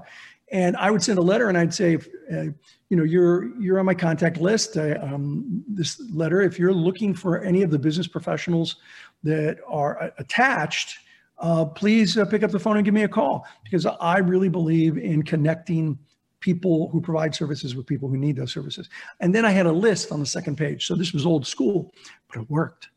And 0.50 0.76
I 0.76 0.90
would 0.90 1.02
send 1.02 1.18
a 1.18 1.22
letter 1.22 1.48
and 1.48 1.56
I'd 1.56 1.72
say, 1.72 1.96
uh, 2.30 2.44
you 2.90 2.96
know, 2.96 3.04
you're 3.04 3.58
you're 3.58 3.78
on 3.78 3.86
my 3.86 3.94
contact 3.94 4.36
list. 4.36 4.76
Um, 4.76 5.64
this 5.66 5.98
letter, 6.12 6.42
if 6.42 6.58
you're 6.58 6.74
looking 6.74 7.14
for 7.14 7.40
any 7.42 7.62
of 7.62 7.70
the 7.70 7.78
business 7.78 8.06
professionals 8.06 8.76
that 9.22 9.58
are 9.66 10.12
attached, 10.18 10.98
uh, 11.38 11.64
please 11.64 12.16
uh, 12.16 12.24
pick 12.24 12.42
up 12.42 12.50
the 12.50 12.58
phone 12.58 12.76
and 12.76 12.84
give 12.84 12.94
me 12.94 13.02
a 13.02 13.08
call 13.08 13.46
because 13.64 13.86
I 13.86 14.18
really 14.18 14.48
believe 14.48 14.98
in 14.98 15.22
connecting 15.22 15.98
people 16.40 16.88
who 16.90 17.00
provide 17.00 17.34
services 17.34 17.74
with 17.74 17.86
people 17.86 18.08
who 18.08 18.16
need 18.16 18.36
those 18.36 18.52
services. 18.52 18.88
And 19.20 19.34
then 19.34 19.44
I 19.44 19.50
had 19.50 19.66
a 19.66 19.72
list 19.72 20.12
on 20.12 20.20
the 20.20 20.26
second 20.26 20.56
page. 20.56 20.86
So 20.86 20.94
this 20.94 21.12
was 21.12 21.24
old 21.24 21.46
school, 21.46 21.94
but 22.28 22.42
it 22.42 22.50
worked. 22.50 22.88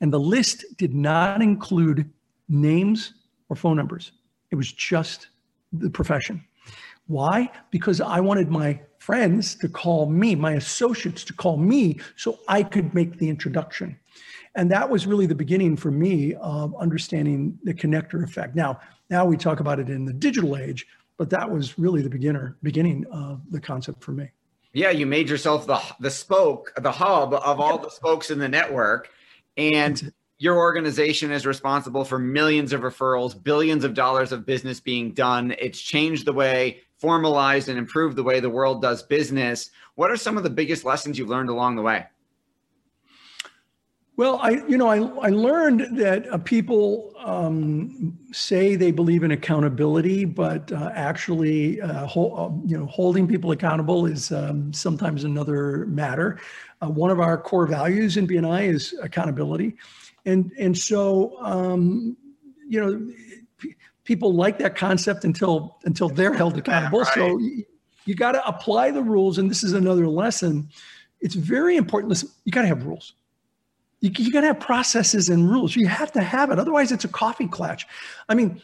And 0.00 0.12
the 0.12 0.20
list 0.20 0.64
did 0.76 0.94
not 0.94 1.42
include 1.42 2.10
names 2.48 3.14
or 3.48 3.56
phone 3.56 3.76
numbers. 3.76 4.12
It 4.50 4.56
was 4.56 4.72
just 4.72 5.28
the 5.72 5.90
profession. 5.90 6.44
Why? 7.06 7.50
Because 7.70 8.00
I 8.00 8.20
wanted 8.20 8.50
my 8.50 8.80
friends 8.98 9.54
to 9.56 9.68
call 9.68 10.06
me, 10.06 10.34
my 10.34 10.52
associates 10.52 11.24
to 11.24 11.34
call 11.34 11.58
me 11.58 12.00
so 12.16 12.38
I 12.48 12.62
could 12.62 12.94
make 12.94 13.18
the 13.18 13.28
introduction. 13.28 13.98
And 14.56 14.70
that 14.70 14.88
was 14.88 15.06
really 15.06 15.26
the 15.26 15.34
beginning 15.34 15.76
for 15.76 15.90
me 15.90 16.34
of 16.34 16.74
understanding 16.76 17.58
the 17.64 17.74
connector 17.74 18.22
effect. 18.22 18.54
Now, 18.54 18.78
now 19.10 19.24
we 19.24 19.36
talk 19.36 19.60
about 19.60 19.80
it 19.80 19.88
in 19.88 20.04
the 20.04 20.12
digital 20.12 20.56
age, 20.56 20.86
but 21.16 21.30
that 21.30 21.50
was 21.50 21.78
really 21.78 22.02
the 22.02 22.10
beginner 22.10 22.56
beginning 22.62 23.04
of 23.10 23.40
the 23.50 23.60
concept 23.60 24.02
for 24.02 24.12
me. 24.12 24.30
Yeah, 24.72 24.90
you 24.90 25.06
made 25.06 25.28
yourself 25.28 25.66
the 25.66 25.80
the 26.00 26.10
spoke, 26.10 26.72
the 26.76 26.90
hub 26.90 27.32
of 27.32 27.60
all 27.60 27.78
the 27.78 27.90
spokes 27.90 28.30
in 28.30 28.38
the 28.38 28.48
network. 28.48 29.08
And 29.56 30.12
your 30.38 30.58
organization 30.58 31.30
is 31.30 31.46
responsible 31.46 32.04
for 32.04 32.18
millions 32.18 32.72
of 32.72 32.80
referrals, 32.80 33.40
billions 33.40 33.84
of 33.84 33.94
dollars 33.94 34.32
of 34.32 34.44
business 34.44 34.80
being 34.80 35.12
done. 35.12 35.54
It's 35.60 35.80
changed 35.80 36.26
the 36.26 36.32
way, 36.32 36.80
formalized, 36.98 37.68
and 37.68 37.78
improved 37.78 38.16
the 38.16 38.24
way 38.24 38.40
the 38.40 38.50
world 38.50 38.82
does 38.82 39.02
business. 39.02 39.70
What 39.94 40.10
are 40.10 40.16
some 40.16 40.36
of 40.36 40.42
the 40.42 40.50
biggest 40.50 40.84
lessons 40.84 41.18
you've 41.18 41.28
learned 41.28 41.50
along 41.50 41.76
the 41.76 41.82
way? 41.82 42.06
Well, 44.16 44.38
I 44.40 44.50
you 44.68 44.78
know 44.78 44.86
I 44.86 44.98
I 45.26 45.30
learned 45.30 45.98
that 45.98 46.28
uh, 46.28 46.38
people 46.38 47.12
um, 47.18 48.16
say 48.30 48.76
they 48.76 48.92
believe 48.92 49.24
in 49.24 49.32
accountability, 49.32 50.24
but 50.24 50.70
uh, 50.70 50.92
actually, 50.94 51.80
uh, 51.80 52.06
uh, 52.06 52.50
you 52.64 52.78
know, 52.78 52.86
holding 52.86 53.26
people 53.26 53.50
accountable 53.50 54.06
is 54.06 54.30
um, 54.30 54.72
sometimes 54.72 55.24
another 55.24 55.86
matter. 55.86 56.38
Uh, 56.80 56.90
one 56.90 57.10
of 57.10 57.18
our 57.18 57.36
core 57.36 57.66
values 57.66 58.16
in 58.16 58.28
BNI 58.28 58.72
is 58.72 58.94
accountability, 59.02 59.74
and 60.24 60.52
and 60.60 60.78
so 60.78 61.36
um, 61.40 62.16
you 62.68 62.80
know 62.80 63.12
p- 63.58 63.74
people 64.04 64.32
like 64.32 64.58
that 64.58 64.76
concept 64.76 65.24
until 65.24 65.78
until 65.86 66.08
they're 66.08 66.34
held 66.34 66.56
accountable. 66.56 66.98
Right. 67.04 67.14
so 67.14 67.38
you, 67.38 67.64
you 68.04 68.14
got 68.14 68.32
to 68.32 68.46
apply 68.46 68.92
the 68.92 69.02
rules 69.02 69.38
and 69.38 69.50
this 69.50 69.64
is 69.64 69.72
another 69.72 70.06
lesson. 70.06 70.68
It's 71.20 71.34
very 71.34 71.76
important. 71.76 72.10
Listen 72.10 72.28
you 72.44 72.52
got 72.52 72.62
to 72.62 72.68
have 72.68 72.84
rules 72.84 73.14
you, 74.08 74.32
got 74.32 74.42
to 74.42 74.48
have 74.48 74.60
processes 74.60 75.28
and 75.28 75.50
rules. 75.50 75.74
You 75.76 75.86
have 75.88 76.12
to 76.12 76.22
have 76.22 76.50
it 76.50 76.58
otherwise 76.58 76.92
it's 76.92 77.04
a 77.04 77.08
coffee 77.08 77.48
clutch. 77.48 77.86
I 78.28 78.34
mean 78.34 78.60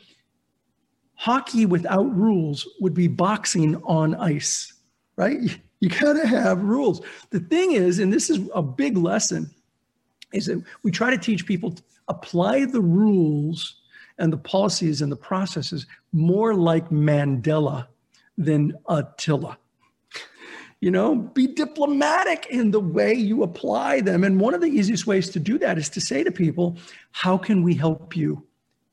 hockey 1.14 1.66
without 1.66 2.14
rules 2.16 2.66
would 2.80 2.94
be 2.94 3.08
boxing 3.08 3.76
on 3.84 4.14
ice 4.14 4.72
right? 5.20 5.60
You 5.80 5.88
got 5.88 6.14
to 6.14 6.26
have 6.26 6.62
rules. 6.62 7.02
The 7.30 7.40
thing 7.40 7.72
is 7.72 7.98
and 7.98 8.12
this 8.12 8.30
is 8.30 8.40
a 8.54 8.62
big 8.62 8.96
lesson 8.96 9.50
is 10.32 10.46
that 10.46 10.62
we 10.82 10.90
try 10.90 11.10
to 11.10 11.18
teach 11.18 11.46
people 11.46 11.72
to 11.72 11.82
apply 12.08 12.64
the 12.64 12.80
rules 12.80 13.76
and 14.18 14.32
the 14.32 14.38
policies 14.38 15.02
and 15.02 15.10
the 15.10 15.16
processes 15.16 15.86
more 16.12 16.54
like 16.54 16.90
Mandela 16.90 17.86
than 18.36 18.74
Attila. 18.88 19.58
You 20.80 20.90
know, 20.90 21.14
be 21.14 21.46
diplomatic 21.46 22.46
in 22.46 22.70
the 22.70 22.80
way 22.80 23.12
you 23.12 23.42
apply 23.42 24.00
them. 24.00 24.24
And 24.24 24.40
one 24.40 24.54
of 24.54 24.62
the 24.62 24.68
easiest 24.68 25.06
ways 25.06 25.28
to 25.30 25.38
do 25.38 25.58
that 25.58 25.76
is 25.76 25.90
to 25.90 26.00
say 26.00 26.24
to 26.24 26.32
people, 26.32 26.78
How 27.12 27.36
can 27.36 27.62
we 27.62 27.74
help 27.74 28.16
you 28.16 28.46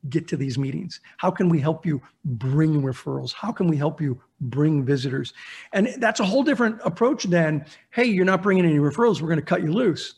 get 0.09 0.27
to 0.27 0.37
these 0.37 0.57
meetings? 0.57 0.99
How 1.17 1.31
can 1.31 1.47
we 1.47 1.59
help 1.59 1.85
you 1.85 2.01
bring 2.25 2.81
referrals? 2.81 3.33
How 3.33 3.51
can 3.51 3.67
we 3.67 3.77
help 3.77 4.01
you 4.01 4.21
bring 4.41 4.83
visitors? 4.83 5.33
And 5.71 5.87
that's 5.97 6.19
a 6.19 6.25
whole 6.25 6.43
different 6.43 6.79
approach 6.83 7.23
than, 7.23 7.65
Hey, 7.91 8.05
you're 8.05 8.25
not 8.25 8.43
bringing 8.43 8.65
any 8.65 8.79
referrals. 8.79 9.21
We're 9.21 9.29
going 9.29 9.39
to 9.39 9.45
cut 9.45 9.63
you 9.63 9.71
loose 9.71 10.15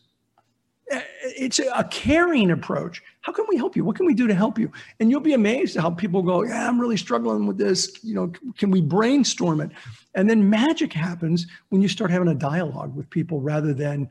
it's 1.21 1.59
a 1.59 1.83
caring 1.85 2.51
approach. 2.51 3.01
How 3.21 3.31
can 3.31 3.45
we 3.49 3.57
help 3.57 3.75
you? 3.75 3.83
What 3.83 3.95
can 3.95 4.05
we 4.05 4.13
do 4.13 4.27
to 4.27 4.33
help 4.33 4.57
you? 4.57 4.71
And 4.99 5.09
you'll 5.09 5.19
be 5.19 5.33
amazed 5.33 5.75
at 5.75 5.81
how 5.81 5.91
people 5.91 6.21
go, 6.21 6.43
Yeah, 6.43 6.67
I'm 6.67 6.79
really 6.79 6.97
struggling 6.97 7.45
with 7.45 7.57
this. 7.57 7.99
You 8.03 8.15
know, 8.15 8.31
can 8.57 8.71
we 8.71 8.81
brainstorm 8.81 9.61
it? 9.61 9.71
And 10.15 10.29
then 10.29 10.49
magic 10.49 10.93
happens 10.93 11.47
when 11.69 11.81
you 11.81 11.87
start 11.87 12.11
having 12.11 12.29
a 12.29 12.35
dialogue 12.35 12.95
with 12.95 13.09
people 13.09 13.41
rather 13.41 13.73
than, 13.73 14.09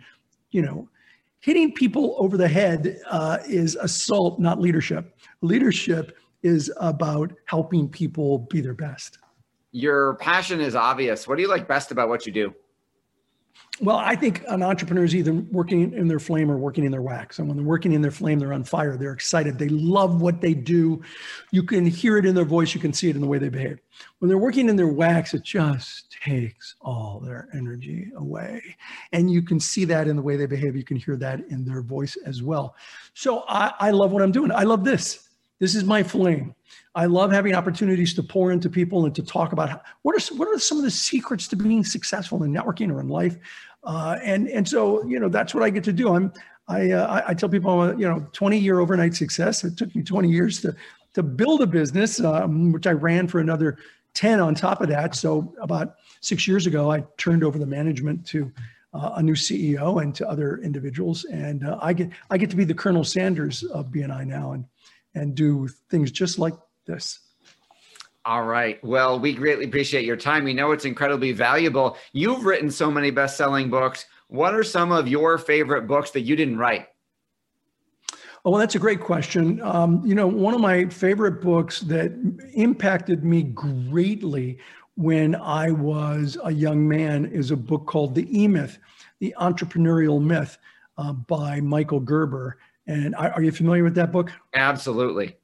you 0.51 0.63
know, 0.63 0.89
hitting 1.41 1.73
people 1.73 2.17
over 2.19 2.37
the 2.37 2.49
head 2.49 3.01
uh, 3.11 3.39
is 3.49 3.77
assault, 3.77 4.39
not 4.39 4.61
leadership. 4.61 5.19
Leadership 5.41 6.19
is 6.43 6.73
about 6.79 7.33
helping 7.47 7.89
people 7.89 8.39
be 8.39 8.61
their 8.61 8.75
best. 8.75 9.19
Your 9.73 10.15
passion 10.15 10.61
is 10.61 10.75
obvious. 10.75 11.29
What 11.29 11.37
do 11.37 11.43
you 11.43 11.49
like 11.49 11.69
best 11.69 11.91
about 11.91 12.09
what 12.09 12.27
you 12.27 12.33
do? 12.33 12.55
Well, 13.81 13.97
I 13.97 14.17
think 14.17 14.43
an 14.49 14.63
entrepreneur 14.63 15.05
is 15.05 15.15
either 15.15 15.33
working 15.33 15.93
in 15.93 16.09
their 16.09 16.19
flame 16.19 16.51
or 16.51 16.57
working 16.57 16.83
in 16.83 16.91
their 16.91 17.03
wax. 17.03 17.39
And 17.39 17.47
when 17.47 17.57
they're 17.57 17.67
working 17.67 17.93
in 17.93 18.03
their 18.03 18.11
flame, 18.11 18.41
they're 18.41 18.53
on 18.53 18.65
fire. 18.65 18.97
They're 18.97 19.13
excited. 19.13 19.57
They 19.57 19.69
love 19.69 20.21
what 20.21 20.41
they 20.41 20.53
do. 20.53 21.01
You 21.53 21.63
can 21.63 21.87
hear 21.87 22.17
it 22.19 22.27
in 22.27 22.35
their 22.35 22.45
voice. 22.45 22.75
You 22.75 22.81
can 22.81 22.93
see 22.93 23.09
it 23.09 23.15
in 23.15 23.23
the 23.23 23.29
way 23.29 23.39
they 23.39 23.49
behave. 23.49 23.79
When 24.19 24.29
they're 24.29 24.37
working 24.37 24.69
in 24.69 24.75
their 24.75 24.89
wax, 24.89 25.33
it 25.33 25.45
just 25.45 26.11
takes 26.11 26.75
all 26.81 27.21
their 27.25 27.49
energy 27.55 28.11
away. 28.17 28.61
And 29.13 29.31
you 29.31 29.43
can 29.43 29.61
see 29.61 29.85
that 29.85 30.09
in 30.09 30.17
the 30.17 30.23
way 30.23 30.37
they 30.37 30.47
behave. 30.47 30.75
You 30.75 30.85
can 30.85 30.97
hear 30.97 31.17
that 31.17 31.41
in 31.49 31.65
their 31.65 31.83
voice 31.83 32.17
as 32.27 32.43
well. 32.43 32.75
So 33.15 33.45
I, 33.49 33.75
I 33.79 33.91
love 33.93 34.11
what 34.11 34.23
I'm 34.23 34.33
doing. 34.33 34.51
I 34.51 34.65
love 34.65 34.83
this. 34.83 35.28
This 35.61 35.75
is 35.75 35.85
my 35.85 36.03
flame. 36.03 36.55
I 36.95 37.07
love 37.07 37.33
having 37.33 37.55
opportunities 37.55 38.15
to 38.15 38.23
pour 38.23 38.53
into 38.53 38.71
people 38.71 39.07
and 39.07 39.15
to 39.15 39.23
talk 39.23 39.53
about 39.53 39.71
how, 39.71 39.81
what 40.03 40.15
are 40.15 40.35
what 40.37 40.49
are 40.49 40.59
some 40.59 40.79
of 40.79 40.85
the 40.85 40.91
secrets 40.91 41.49
to 41.49 41.57
being 41.57 41.85
successful 41.85 42.43
in 42.43 42.53
networking 42.53 42.93
or 42.93 43.01
in 43.01 43.09
life. 43.09 43.37
Uh, 43.85 44.19
and 44.23 44.49
and 44.49 44.69
so 44.69 45.05
you 45.05 45.19
know 45.19 45.29
that's 45.29 45.55
what 45.55 45.63
I 45.63 45.71
get 45.71 45.85
to 45.85 45.93
do. 45.93 46.15
I'm 46.15 46.33
I 46.69 46.91
uh, 46.91 47.23
I 47.27 47.35
tell 47.35 47.49
people 47.49 47.81
I'm 47.81 47.97
a 47.97 47.99
you 47.99 48.09
know 48.09 48.27
20 48.33 48.59
year 48.59 48.81
overnight 48.81 49.15
success. 49.15 49.65
It 49.65 49.77
took 49.77 49.95
me 49.95 50.03
20 50.03 50.29
years 50.29 50.61
to 50.63 50.75
to 51.15 51.23
build 51.23 51.63
a 51.63 51.67
business, 51.67 52.21
um, 52.21 52.73
which 52.73 52.87
I 52.87 52.93
ran 52.93 53.27
for 53.27 53.41
another 53.41 53.79
10 54.15 54.41
on 54.41 54.55
top 54.55 54.81
of 54.81 54.89
that. 54.89 55.15
So 55.15 55.55
about 55.61 55.97
six 56.21 56.47
years 56.47 56.67
ago, 56.67 56.91
I 56.91 57.05
turned 57.17 57.43
over 57.43 57.59
the 57.59 57.67
management 57.67 58.27
to 58.27 58.53
uh, 58.95 59.13
a 59.17 59.23
new 59.23 59.35
CEO 59.35 60.03
and 60.03 60.15
to 60.15 60.29
other 60.29 60.59
individuals, 60.59 61.25
and 61.27 61.65
uh, 61.67 61.79
I 61.81 61.93
get 61.93 62.11
I 62.31 62.39
get 62.39 62.51
to 62.51 62.57
be 62.57 62.65
the 62.65 62.75
Colonel 62.75 63.05
Sanders 63.05 63.63
of 63.65 63.87
BNI 63.87 64.27
now, 64.27 64.53
and 64.53 64.65
and 65.15 65.35
do 65.35 65.69
things 65.91 66.11
just 66.11 66.39
like 66.39 66.55
this. 66.87 67.21
All 68.25 68.45
right. 68.45 68.83
Well, 68.85 69.19
we 69.19 69.33
greatly 69.33 69.65
appreciate 69.65 70.05
your 70.05 70.17
time. 70.17 70.45
We 70.45 70.53
know 70.53 70.73
it's 70.73 70.85
incredibly 70.85 71.33
valuable. 71.33 71.97
You've 72.13 72.45
written 72.45 72.71
so 72.71 72.91
many 72.91 73.11
best 73.11 73.37
selling 73.37 73.71
books. 73.71 74.05
What 74.27 74.55
are 74.55 74.63
some 74.63 74.93
of 74.93 75.09
your 75.09 75.39
favorite 75.39 75.87
books 75.87 76.11
that 76.11 76.21
you 76.21 76.37
didn't 76.37 76.59
write? 76.59 76.89
Oh, 78.45 78.51
well, 78.51 78.61
that's 78.61 78.75
a 78.75 78.79
great 78.79 79.01
question. 79.01 79.61
Um, 79.63 80.03
you 80.05 80.15
know, 80.15 80.27
one 80.27 80.55
of 80.55 80.61
my 80.61 80.87
favorite 80.87 81.41
books 81.41 81.81
that 81.81 82.13
impacted 82.55 83.25
me 83.25 83.43
greatly 83.43 84.59
when 84.97 85.35
I 85.35 85.71
was 85.71 86.37
a 86.45 86.53
young 86.53 86.87
man 86.87 87.25
is 87.27 87.51
a 87.51 87.57
book 87.57 87.87
called 87.87 88.15
The 88.15 88.43
E 88.43 88.47
Myth, 88.47 88.79
The 89.21 89.35
Entrepreneurial 89.41 90.23
Myth 90.23 90.59
uh, 90.99 91.13
by 91.13 91.61
Michael 91.61 92.01
Gerber. 92.01 92.59
And 92.89 93.15
are 93.15 93.43
you 93.43 93.53
familiar 93.53 93.85
with 93.85 93.95
that 93.97 94.11
book? 94.11 94.33
Absolutely. 94.55 95.37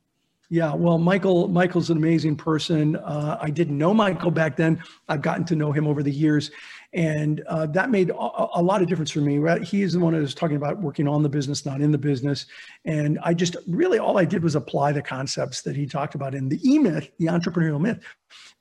Yeah, 0.51 0.75
well, 0.75 0.99
Michael 0.99 1.49
Michael's 1.49 1.91
an 1.91 1.97
amazing 1.97 2.37
person. 2.37 2.97
Uh, 2.97 3.39
I 3.41 3.51
didn't 3.51 3.79
know 3.79 3.95
Michael 3.95 4.31
back 4.31 4.57
then. 4.57 4.83
I've 5.09 5.23
gotten 5.23 5.45
to 5.47 5.57
know 5.57 5.73
him 5.73 5.87
over 5.87 6.03
the 6.03 6.13
years, 6.13 6.51
and 6.93 7.43
uh, 7.49 7.67
that 7.67 7.91
made 7.91 8.11
a, 8.11 8.15
a, 8.15 8.63
lot 8.63 8.83
of 8.83 8.89
difference 8.89 9.11
for 9.11 9.21
me. 9.21 9.39
Right? 9.39 9.63
He 9.63 9.83
is 9.83 9.95
the 9.95 10.01
one 10.01 10.13
who 10.13 10.21
was 10.21 10.35
talking 10.35 10.57
about 10.57 10.81
working 10.81 11.09
on 11.09 11.23
the 11.23 11.31
business, 11.31 11.65
not 11.65 11.81
in 11.81 11.91
the 11.91 11.99
business. 11.99 12.47
And 12.85 13.19
I 13.23 13.33
just 13.33 13.57
really 13.67 13.99
all 13.99 14.19
I 14.19 14.27
did 14.27 14.43
was 14.43 14.55
apply 14.55 14.93
the 14.93 15.03
concepts 15.03 15.63
that 15.63 15.75
he 15.75 15.87
talked 15.87 16.15
about 16.15 16.35
in 16.35 16.49
the 16.49 16.61
E 16.63 16.79
Myth, 16.79 17.11
the 17.19 17.27
entrepreneurial 17.27 17.81
myth, 17.81 18.01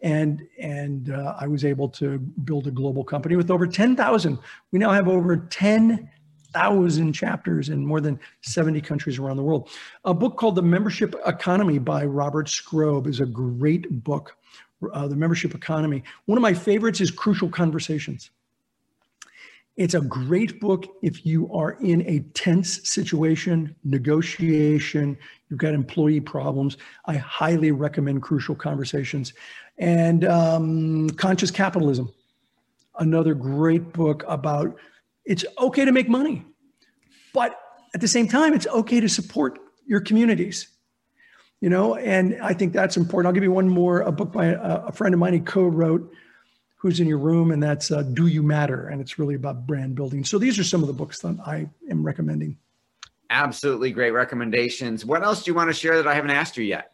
and 0.01 0.41
and 0.57 1.11
uh, 1.11 1.35
I 1.39 1.47
was 1.47 1.65
able 1.65 1.89
to 1.89 2.17
build 2.17 2.65
a 2.67 2.71
global 2.71 3.03
company 3.03 3.35
with 3.35 3.51
over 3.51 3.67
ten 3.67 3.95
thousand. 3.97 4.39
We 4.71 4.79
now 4.79 4.91
have 4.91 5.09
over 5.09 5.35
ten 5.35 6.09
thousand 6.53 7.13
chapters 7.13 7.69
in 7.69 7.85
more 7.85 8.01
than 8.01 8.19
70 8.41 8.81
countries 8.81 9.19
around 9.19 9.37
the 9.37 9.43
world. 9.43 9.69
A 10.05 10.13
book 10.13 10.37
called 10.37 10.55
The 10.55 10.61
Membership 10.61 11.15
Economy 11.25 11.79
by 11.79 12.05
Robert 12.05 12.47
Skrobe 12.47 13.07
is 13.07 13.19
a 13.19 13.25
great 13.25 14.03
book. 14.03 14.35
Uh, 14.91 15.07
the 15.07 15.15
Membership 15.15 15.55
Economy. 15.55 16.03
One 16.25 16.37
of 16.37 16.41
my 16.41 16.53
favorites 16.53 16.99
is 16.99 17.09
Crucial 17.09 17.47
Conversations. 17.47 18.31
It's 19.75 19.95
a 19.95 20.01
great 20.01 20.59
book 20.59 20.85
if 21.01 21.25
you 21.25 21.51
are 21.51 21.71
in 21.81 22.07
a 22.07 22.19
tense 22.33 22.87
situation, 22.87 23.75
negotiation, 23.83 25.17
you've 25.49 25.59
got 25.59 25.73
employee 25.73 26.19
problems. 26.19 26.77
I 27.05 27.15
highly 27.15 27.71
recommend 27.71 28.21
Crucial 28.21 28.55
Conversations. 28.55 29.33
And 29.79 30.25
um, 30.25 31.09
Conscious 31.11 31.49
Capitalism, 31.49 32.13
another 32.99 33.33
great 33.33 33.93
book 33.93 34.23
about 34.27 34.77
it's 35.25 35.45
okay 35.59 35.85
to 35.85 35.91
make 35.91 36.09
money, 36.09 36.45
but 37.33 37.59
at 37.93 38.01
the 38.01 38.07
same 38.07 38.27
time, 38.27 38.53
it's 38.53 38.67
okay 38.67 38.99
to 38.99 39.09
support 39.09 39.59
your 39.85 40.01
communities. 40.01 40.67
You 41.61 41.69
know, 41.69 41.95
and 41.95 42.41
I 42.41 42.53
think 42.53 42.73
that's 42.73 42.97
important. 42.97 43.27
I'll 43.27 43.33
give 43.33 43.43
you 43.43 43.51
one 43.51 43.69
more. 43.69 44.01
A 44.01 44.11
book 44.11 44.33
by 44.33 44.47
a, 44.47 44.87
a 44.87 44.91
friend 44.91 45.13
of 45.13 45.19
mine 45.19 45.33
he 45.33 45.39
co-wrote, 45.39 46.11
who's 46.75 46.99
in 46.99 47.07
your 47.07 47.19
room, 47.19 47.51
and 47.51 47.63
that's 47.63 47.89
uh, 47.89 48.01
"Do 48.01 48.27
You 48.27 48.43
Matter," 48.43 48.87
and 48.87 48.99
it's 48.99 49.17
really 49.17 49.35
about 49.35 49.65
brand 49.65 49.95
building. 49.95 50.25
So 50.25 50.37
these 50.37 50.59
are 50.59 50.63
some 50.65 50.81
of 50.81 50.87
the 50.87 50.93
books 50.93 51.19
that 51.19 51.37
I 51.45 51.69
am 51.89 52.03
recommending. 52.03 52.57
Absolutely 53.29 53.91
great 53.91 54.11
recommendations. 54.11 55.05
What 55.05 55.23
else 55.23 55.43
do 55.43 55.51
you 55.51 55.55
want 55.55 55.69
to 55.69 55.73
share 55.73 55.95
that 55.95 56.07
I 56.07 56.13
haven't 56.13 56.31
asked 56.31 56.57
you 56.57 56.65
yet? 56.65 56.91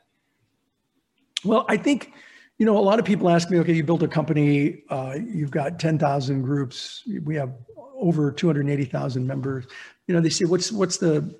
Well, 1.44 1.66
I 1.68 1.76
think 1.76 2.14
you 2.60 2.66
know 2.68 2.78
a 2.78 2.80
lot 2.80 3.00
of 3.00 3.06
people 3.06 3.28
ask 3.28 3.50
me, 3.50 3.58
okay, 3.60 3.74
you 3.74 3.84
built 3.84 4.04
a 4.04 4.08
company, 4.08 4.84
uh, 4.90 5.16
you've 5.20 5.50
got 5.50 5.80
ten 5.80 5.98
thousand 5.98 6.44
groups, 6.44 7.02
we 7.24 7.34
have 7.34 7.56
over 8.00 8.32
280,000 8.32 9.26
members. 9.26 9.66
You 10.08 10.16
know, 10.16 10.22
they 10.22 10.30
say, 10.30 10.46
what's 10.46 10.72
what's 10.72 10.98
the, 10.98 11.36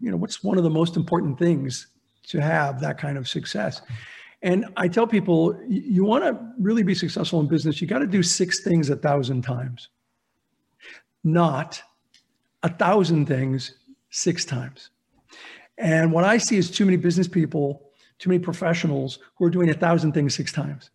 you 0.00 0.10
know, 0.10 0.16
what's 0.16 0.42
one 0.42 0.58
of 0.58 0.64
the 0.64 0.70
most 0.70 0.96
important 0.96 1.38
things 1.38 1.88
to 2.28 2.40
have 2.40 2.80
that 2.80 2.98
kind 2.98 3.18
of 3.18 3.28
success? 3.28 3.82
And 4.42 4.66
I 4.76 4.88
tell 4.88 5.06
people, 5.06 5.58
you 5.68 6.04
want 6.04 6.24
to 6.24 6.38
really 6.58 6.82
be 6.82 6.94
successful 6.94 7.40
in 7.40 7.46
business, 7.46 7.80
you 7.80 7.86
got 7.86 7.98
to 7.98 8.06
do 8.06 8.22
six 8.22 8.60
things 8.60 8.88
a 8.88 8.96
thousand 8.96 9.42
times, 9.42 9.88
not 11.22 11.82
a 12.62 12.70
thousand 12.70 13.26
things 13.26 13.74
six 14.08 14.44
times. 14.44 14.90
And 15.76 16.12
what 16.12 16.24
I 16.24 16.38
see 16.38 16.56
is 16.56 16.70
too 16.70 16.84
many 16.84 16.96
business 16.96 17.28
people, 17.28 17.90
too 18.18 18.30
many 18.30 18.38
professionals 18.38 19.18
who 19.36 19.44
are 19.44 19.50
doing 19.50 19.70
a 19.70 19.74
thousand 19.74 20.12
things 20.12 20.34
six 20.34 20.52
times 20.52 20.90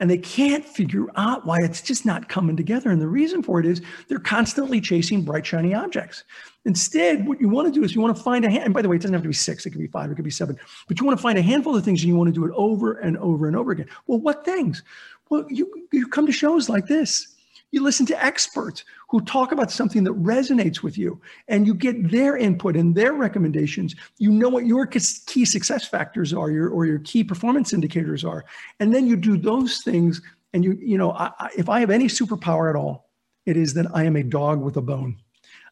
and 0.00 0.10
they 0.10 0.18
can't 0.18 0.64
figure 0.64 1.06
out 1.16 1.46
why 1.46 1.60
it's 1.62 1.80
just 1.80 2.04
not 2.04 2.28
coming 2.28 2.56
together. 2.56 2.90
And 2.90 3.00
the 3.00 3.08
reason 3.08 3.42
for 3.42 3.60
it 3.60 3.66
is 3.66 3.82
they're 4.08 4.18
constantly 4.18 4.80
chasing 4.80 5.22
bright, 5.22 5.46
shiny 5.46 5.74
objects. 5.74 6.24
Instead, 6.64 7.26
what 7.28 7.40
you 7.40 7.48
want 7.48 7.72
to 7.72 7.78
do 7.78 7.84
is 7.84 7.94
you 7.94 8.00
want 8.00 8.16
to 8.16 8.22
find 8.22 8.44
a 8.44 8.50
hand. 8.50 8.64
And 8.64 8.74
by 8.74 8.82
the 8.82 8.88
way, 8.88 8.96
it 8.96 9.02
doesn't 9.02 9.12
have 9.12 9.22
to 9.22 9.28
be 9.28 9.34
six, 9.34 9.66
it 9.66 9.70
could 9.70 9.80
be 9.80 9.86
five, 9.86 10.10
it 10.10 10.14
could 10.14 10.24
be 10.24 10.30
seven, 10.30 10.58
but 10.88 10.98
you 10.98 11.06
want 11.06 11.18
to 11.18 11.22
find 11.22 11.38
a 11.38 11.42
handful 11.42 11.76
of 11.76 11.84
things 11.84 12.02
and 12.02 12.08
you 12.08 12.16
want 12.16 12.28
to 12.28 12.34
do 12.34 12.44
it 12.44 12.52
over 12.56 12.94
and 12.94 13.16
over 13.18 13.46
and 13.46 13.56
over 13.56 13.72
again. 13.72 13.88
Well, 14.06 14.18
what 14.18 14.44
things? 14.44 14.82
Well, 15.28 15.46
you, 15.48 15.86
you 15.92 16.06
come 16.06 16.26
to 16.26 16.32
shows 16.32 16.68
like 16.68 16.86
this 16.86 17.33
you 17.74 17.82
listen 17.82 18.06
to 18.06 18.24
experts 18.24 18.84
who 19.08 19.20
talk 19.22 19.50
about 19.50 19.70
something 19.70 20.04
that 20.04 20.22
resonates 20.22 20.82
with 20.82 20.96
you 20.96 21.20
and 21.48 21.66
you 21.66 21.74
get 21.74 22.10
their 22.10 22.36
input 22.36 22.76
and 22.76 22.94
their 22.94 23.12
recommendations. 23.12 23.94
You 24.18 24.30
know 24.30 24.48
what 24.48 24.64
your 24.64 24.86
key 24.86 25.44
success 25.44 25.86
factors 25.86 26.32
are 26.32 26.50
your, 26.50 26.68
or 26.68 26.86
your 26.86 27.00
key 27.00 27.24
performance 27.24 27.72
indicators 27.72 28.24
are. 28.24 28.44
And 28.78 28.94
then 28.94 29.06
you 29.06 29.16
do 29.16 29.36
those 29.36 29.78
things. 29.78 30.22
And 30.52 30.64
you, 30.64 30.78
you 30.80 30.96
know, 30.96 31.10
I, 31.12 31.32
if 31.56 31.68
I 31.68 31.80
have 31.80 31.90
any 31.90 32.06
superpower 32.06 32.70
at 32.70 32.76
all, 32.76 33.10
it 33.44 33.56
is 33.56 33.74
that 33.74 33.86
I 33.92 34.04
am 34.04 34.14
a 34.14 34.22
dog 34.22 34.62
with 34.62 34.76
a 34.76 34.82
bone. 34.82 35.16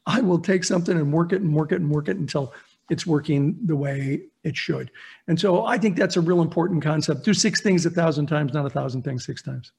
I 0.04 0.20
will 0.20 0.40
take 0.40 0.64
something 0.64 0.98
and 0.98 1.12
work 1.12 1.32
it 1.32 1.40
and 1.40 1.54
work 1.54 1.70
it 1.70 1.80
and 1.80 1.88
work 1.88 2.08
it 2.08 2.16
until 2.16 2.52
it's 2.90 3.06
working 3.06 3.56
the 3.64 3.76
way 3.76 4.22
it 4.42 4.56
should. 4.56 4.90
And 5.28 5.38
so 5.38 5.64
I 5.64 5.78
think 5.78 5.96
that's 5.96 6.16
a 6.16 6.20
real 6.20 6.42
important 6.42 6.82
concept. 6.82 7.24
Do 7.24 7.32
six 7.32 7.60
things 7.60 7.86
a 7.86 7.90
thousand 7.90 8.26
times, 8.26 8.52
not 8.52 8.66
a 8.66 8.70
thousand 8.70 9.02
things 9.02 9.24
six 9.24 9.40
times. 9.40 9.70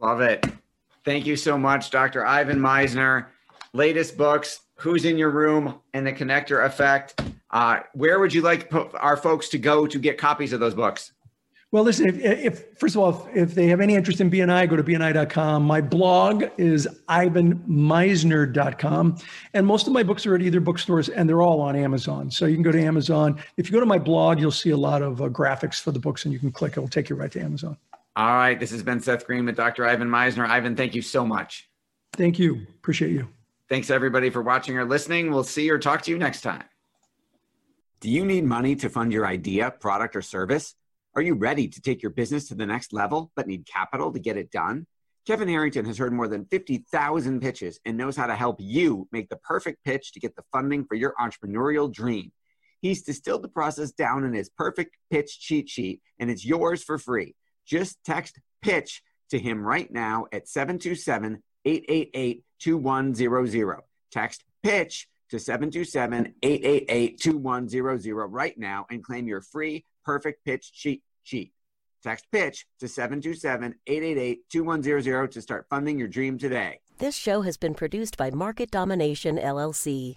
Love 0.00 0.22
it. 0.22 0.46
Thank 1.08 1.24
you 1.24 1.36
so 1.36 1.56
much, 1.56 1.88
Dr. 1.88 2.26
Ivan 2.26 2.58
Misner. 2.58 3.28
Latest 3.72 4.18
books, 4.18 4.60
Who's 4.74 5.06
in 5.06 5.16
Your 5.16 5.30
Room 5.30 5.80
and 5.94 6.06
the 6.06 6.12
Connector 6.12 6.66
Effect. 6.66 7.18
Uh, 7.50 7.80
where 7.94 8.20
would 8.20 8.34
you 8.34 8.42
like 8.42 8.70
our 8.92 9.16
folks 9.16 9.48
to 9.48 9.58
go 9.58 9.86
to 9.86 9.98
get 9.98 10.18
copies 10.18 10.52
of 10.52 10.60
those 10.60 10.74
books? 10.74 11.12
Well, 11.72 11.82
listen, 11.82 12.10
if, 12.10 12.18
if, 12.20 12.78
first 12.78 12.94
of 12.94 13.00
all, 13.00 13.26
if, 13.32 13.48
if, 13.48 13.54
they 13.54 13.68
have 13.68 13.80
any 13.80 13.94
interest 13.94 14.20
in 14.20 14.30
BNI, 14.30 14.68
go 14.68 14.76
to 14.76 14.84
BNI.com. 14.84 15.62
My 15.62 15.80
blog 15.80 16.44
is 16.58 16.86
ivanmisner.com. 17.08 19.16
And 19.54 19.66
most 19.66 19.86
of 19.86 19.94
my 19.94 20.02
books 20.02 20.26
are 20.26 20.34
at 20.34 20.42
either 20.42 20.60
bookstores 20.60 21.08
and 21.08 21.26
they're 21.26 21.40
all 21.40 21.62
on 21.62 21.74
Amazon. 21.74 22.30
So 22.30 22.44
you 22.44 22.54
can 22.54 22.62
go 22.62 22.72
to 22.72 22.82
Amazon. 22.82 23.40
If 23.56 23.70
you 23.70 23.72
go 23.72 23.80
to 23.80 23.86
my 23.86 23.98
blog, 23.98 24.40
you'll 24.40 24.50
see 24.50 24.70
a 24.70 24.76
lot 24.76 25.00
of 25.00 25.22
uh, 25.22 25.30
graphics 25.30 25.80
for 25.80 25.90
the 25.90 26.00
books 26.00 26.26
and 26.26 26.34
you 26.34 26.38
can 26.38 26.52
click, 26.52 26.72
it'll 26.72 26.86
take 26.86 27.08
you 27.08 27.16
right 27.16 27.32
to 27.32 27.40
Amazon. 27.40 27.78
All 28.18 28.34
right. 28.34 28.58
This 28.58 28.72
has 28.72 28.82
been 28.82 28.98
Seth 28.98 29.24
Greene 29.24 29.44
with 29.44 29.54
Dr. 29.54 29.86
Ivan 29.86 30.08
Misner. 30.08 30.44
Ivan, 30.44 30.74
thank 30.74 30.96
you 30.96 31.02
so 31.02 31.24
much. 31.24 31.70
Thank 32.14 32.36
you. 32.40 32.66
Appreciate 32.74 33.12
you. 33.12 33.28
Thanks 33.68 33.90
everybody 33.90 34.28
for 34.28 34.42
watching 34.42 34.76
or 34.76 34.84
listening. 34.84 35.30
We'll 35.30 35.44
see 35.44 35.70
or 35.70 35.78
talk 35.78 36.02
to 36.02 36.10
you 36.10 36.18
next 36.18 36.40
time. 36.40 36.64
Do 38.00 38.10
you 38.10 38.24
need 38.24 38.42
money 38.42 38.74
to 38.74 38.90
fund 38.90 39.12
your 39.12 39.24
idea, 39.24 39.70
product, 39.70 40.16
or 40.16 40.22
service? 40.22 40.74
Are 41.14 41.22
you 41.22 41.34
ready 41.34 41.68
to 41.68 41.80
take 41.80 42.02
your 42.02 42.10
business 42.10 42.48
to 42.48 42.56
the 42.56 42.66
next 42.66 42.92
level 42.92 43.30
but 43.36 43.46
need 43.46 43.64
capital 43.66 44.10
to 44.12 44.18
get 44.18 44.36
it 44.36 44.50
done? 44.50 44.88
Kevin 45.24 45.46
Harrington 45.46 45.84
has 45.84 45.96
heard 45.96 46.12
more 46.12 46.26
than 46.26 46.44
50,000 46.46 47.40
pitches 47.40 47.78
and 47.84 47.96
knows 47.96 48.16
how 48.16 48.26
to 48.26 48.34
help 48.34 48.56
you 48.58 49.06
make 49.12 49.28
the 49.28 49.36
perfect 49.36 49.84
pitch 49.84 50.10
to 50.14 50.18
get 50.18 50.34
the 50.34 50.44
funding 50.50 50.84
for 50.86 50.96
your 50.96 51.14
entrepreneurial 51.20 51.92
dream. 51.92 52.32
He's 52.80 53.02
distilled 53.02 53.42
the 53.42 53.48
process 53.48 53.92
down 53.92 54.24
in 54.24 54.32
his 54.32 54.48
perfect 54.48 54.96
pitch 55.08 55.38
cheat 55.38 55.68
sheet, 55.68 56.02
and 56.18 56.28
it's 56.28 56.44
yours 56.44 56.82
for 56.82 56.98
free. 56.98 57.36
Just 57.68 58.02
text 58.02 58.38
pitch 58.62 59.02
to 59.30 59.38
him 59.38 59.62
right 59.62 59.90
now 59.92 60.26
at 60.32 60.48
727 60.48 61.42
888 61.64 62.42
2100. 62.60 63.80
Text 64.10 64.44
pitch 64.62 65.06
to 65.28 65.38
727 65.38 66.34
888 66.42 67.20
2100 67.20 68.26
right 68.28 68.58
now 68.58 68.86
and 68.90 69.04
claim 69.04 69.28
your 69.28 69.42
free 69.42 69.84
perfect 70.02 70.44
pitch 70.46 70.72
cheat 70.72 71.02
sheet. 71.22 71.52
Text 72.02 72.26
pitch 72.32 72.66
to 72.80 72.88
727 72.88 73.74
888 73.86 74.48
2100 74.50 75.32
to 75.32 75.42
start 75.42 75.66
funding 75.68 75.98
your 75.98 76.08
dream 76.08 76.38
today. 76.38 76.80
This 76.96 77.14
show 77.14 77.42
has 77.42 77.58
been 77.58 77.74
produced 77.74 78.16
by 78.16 78.30
Market 78.30 78.70
Domination 78.70 79.36
LLC. 79.36 80.16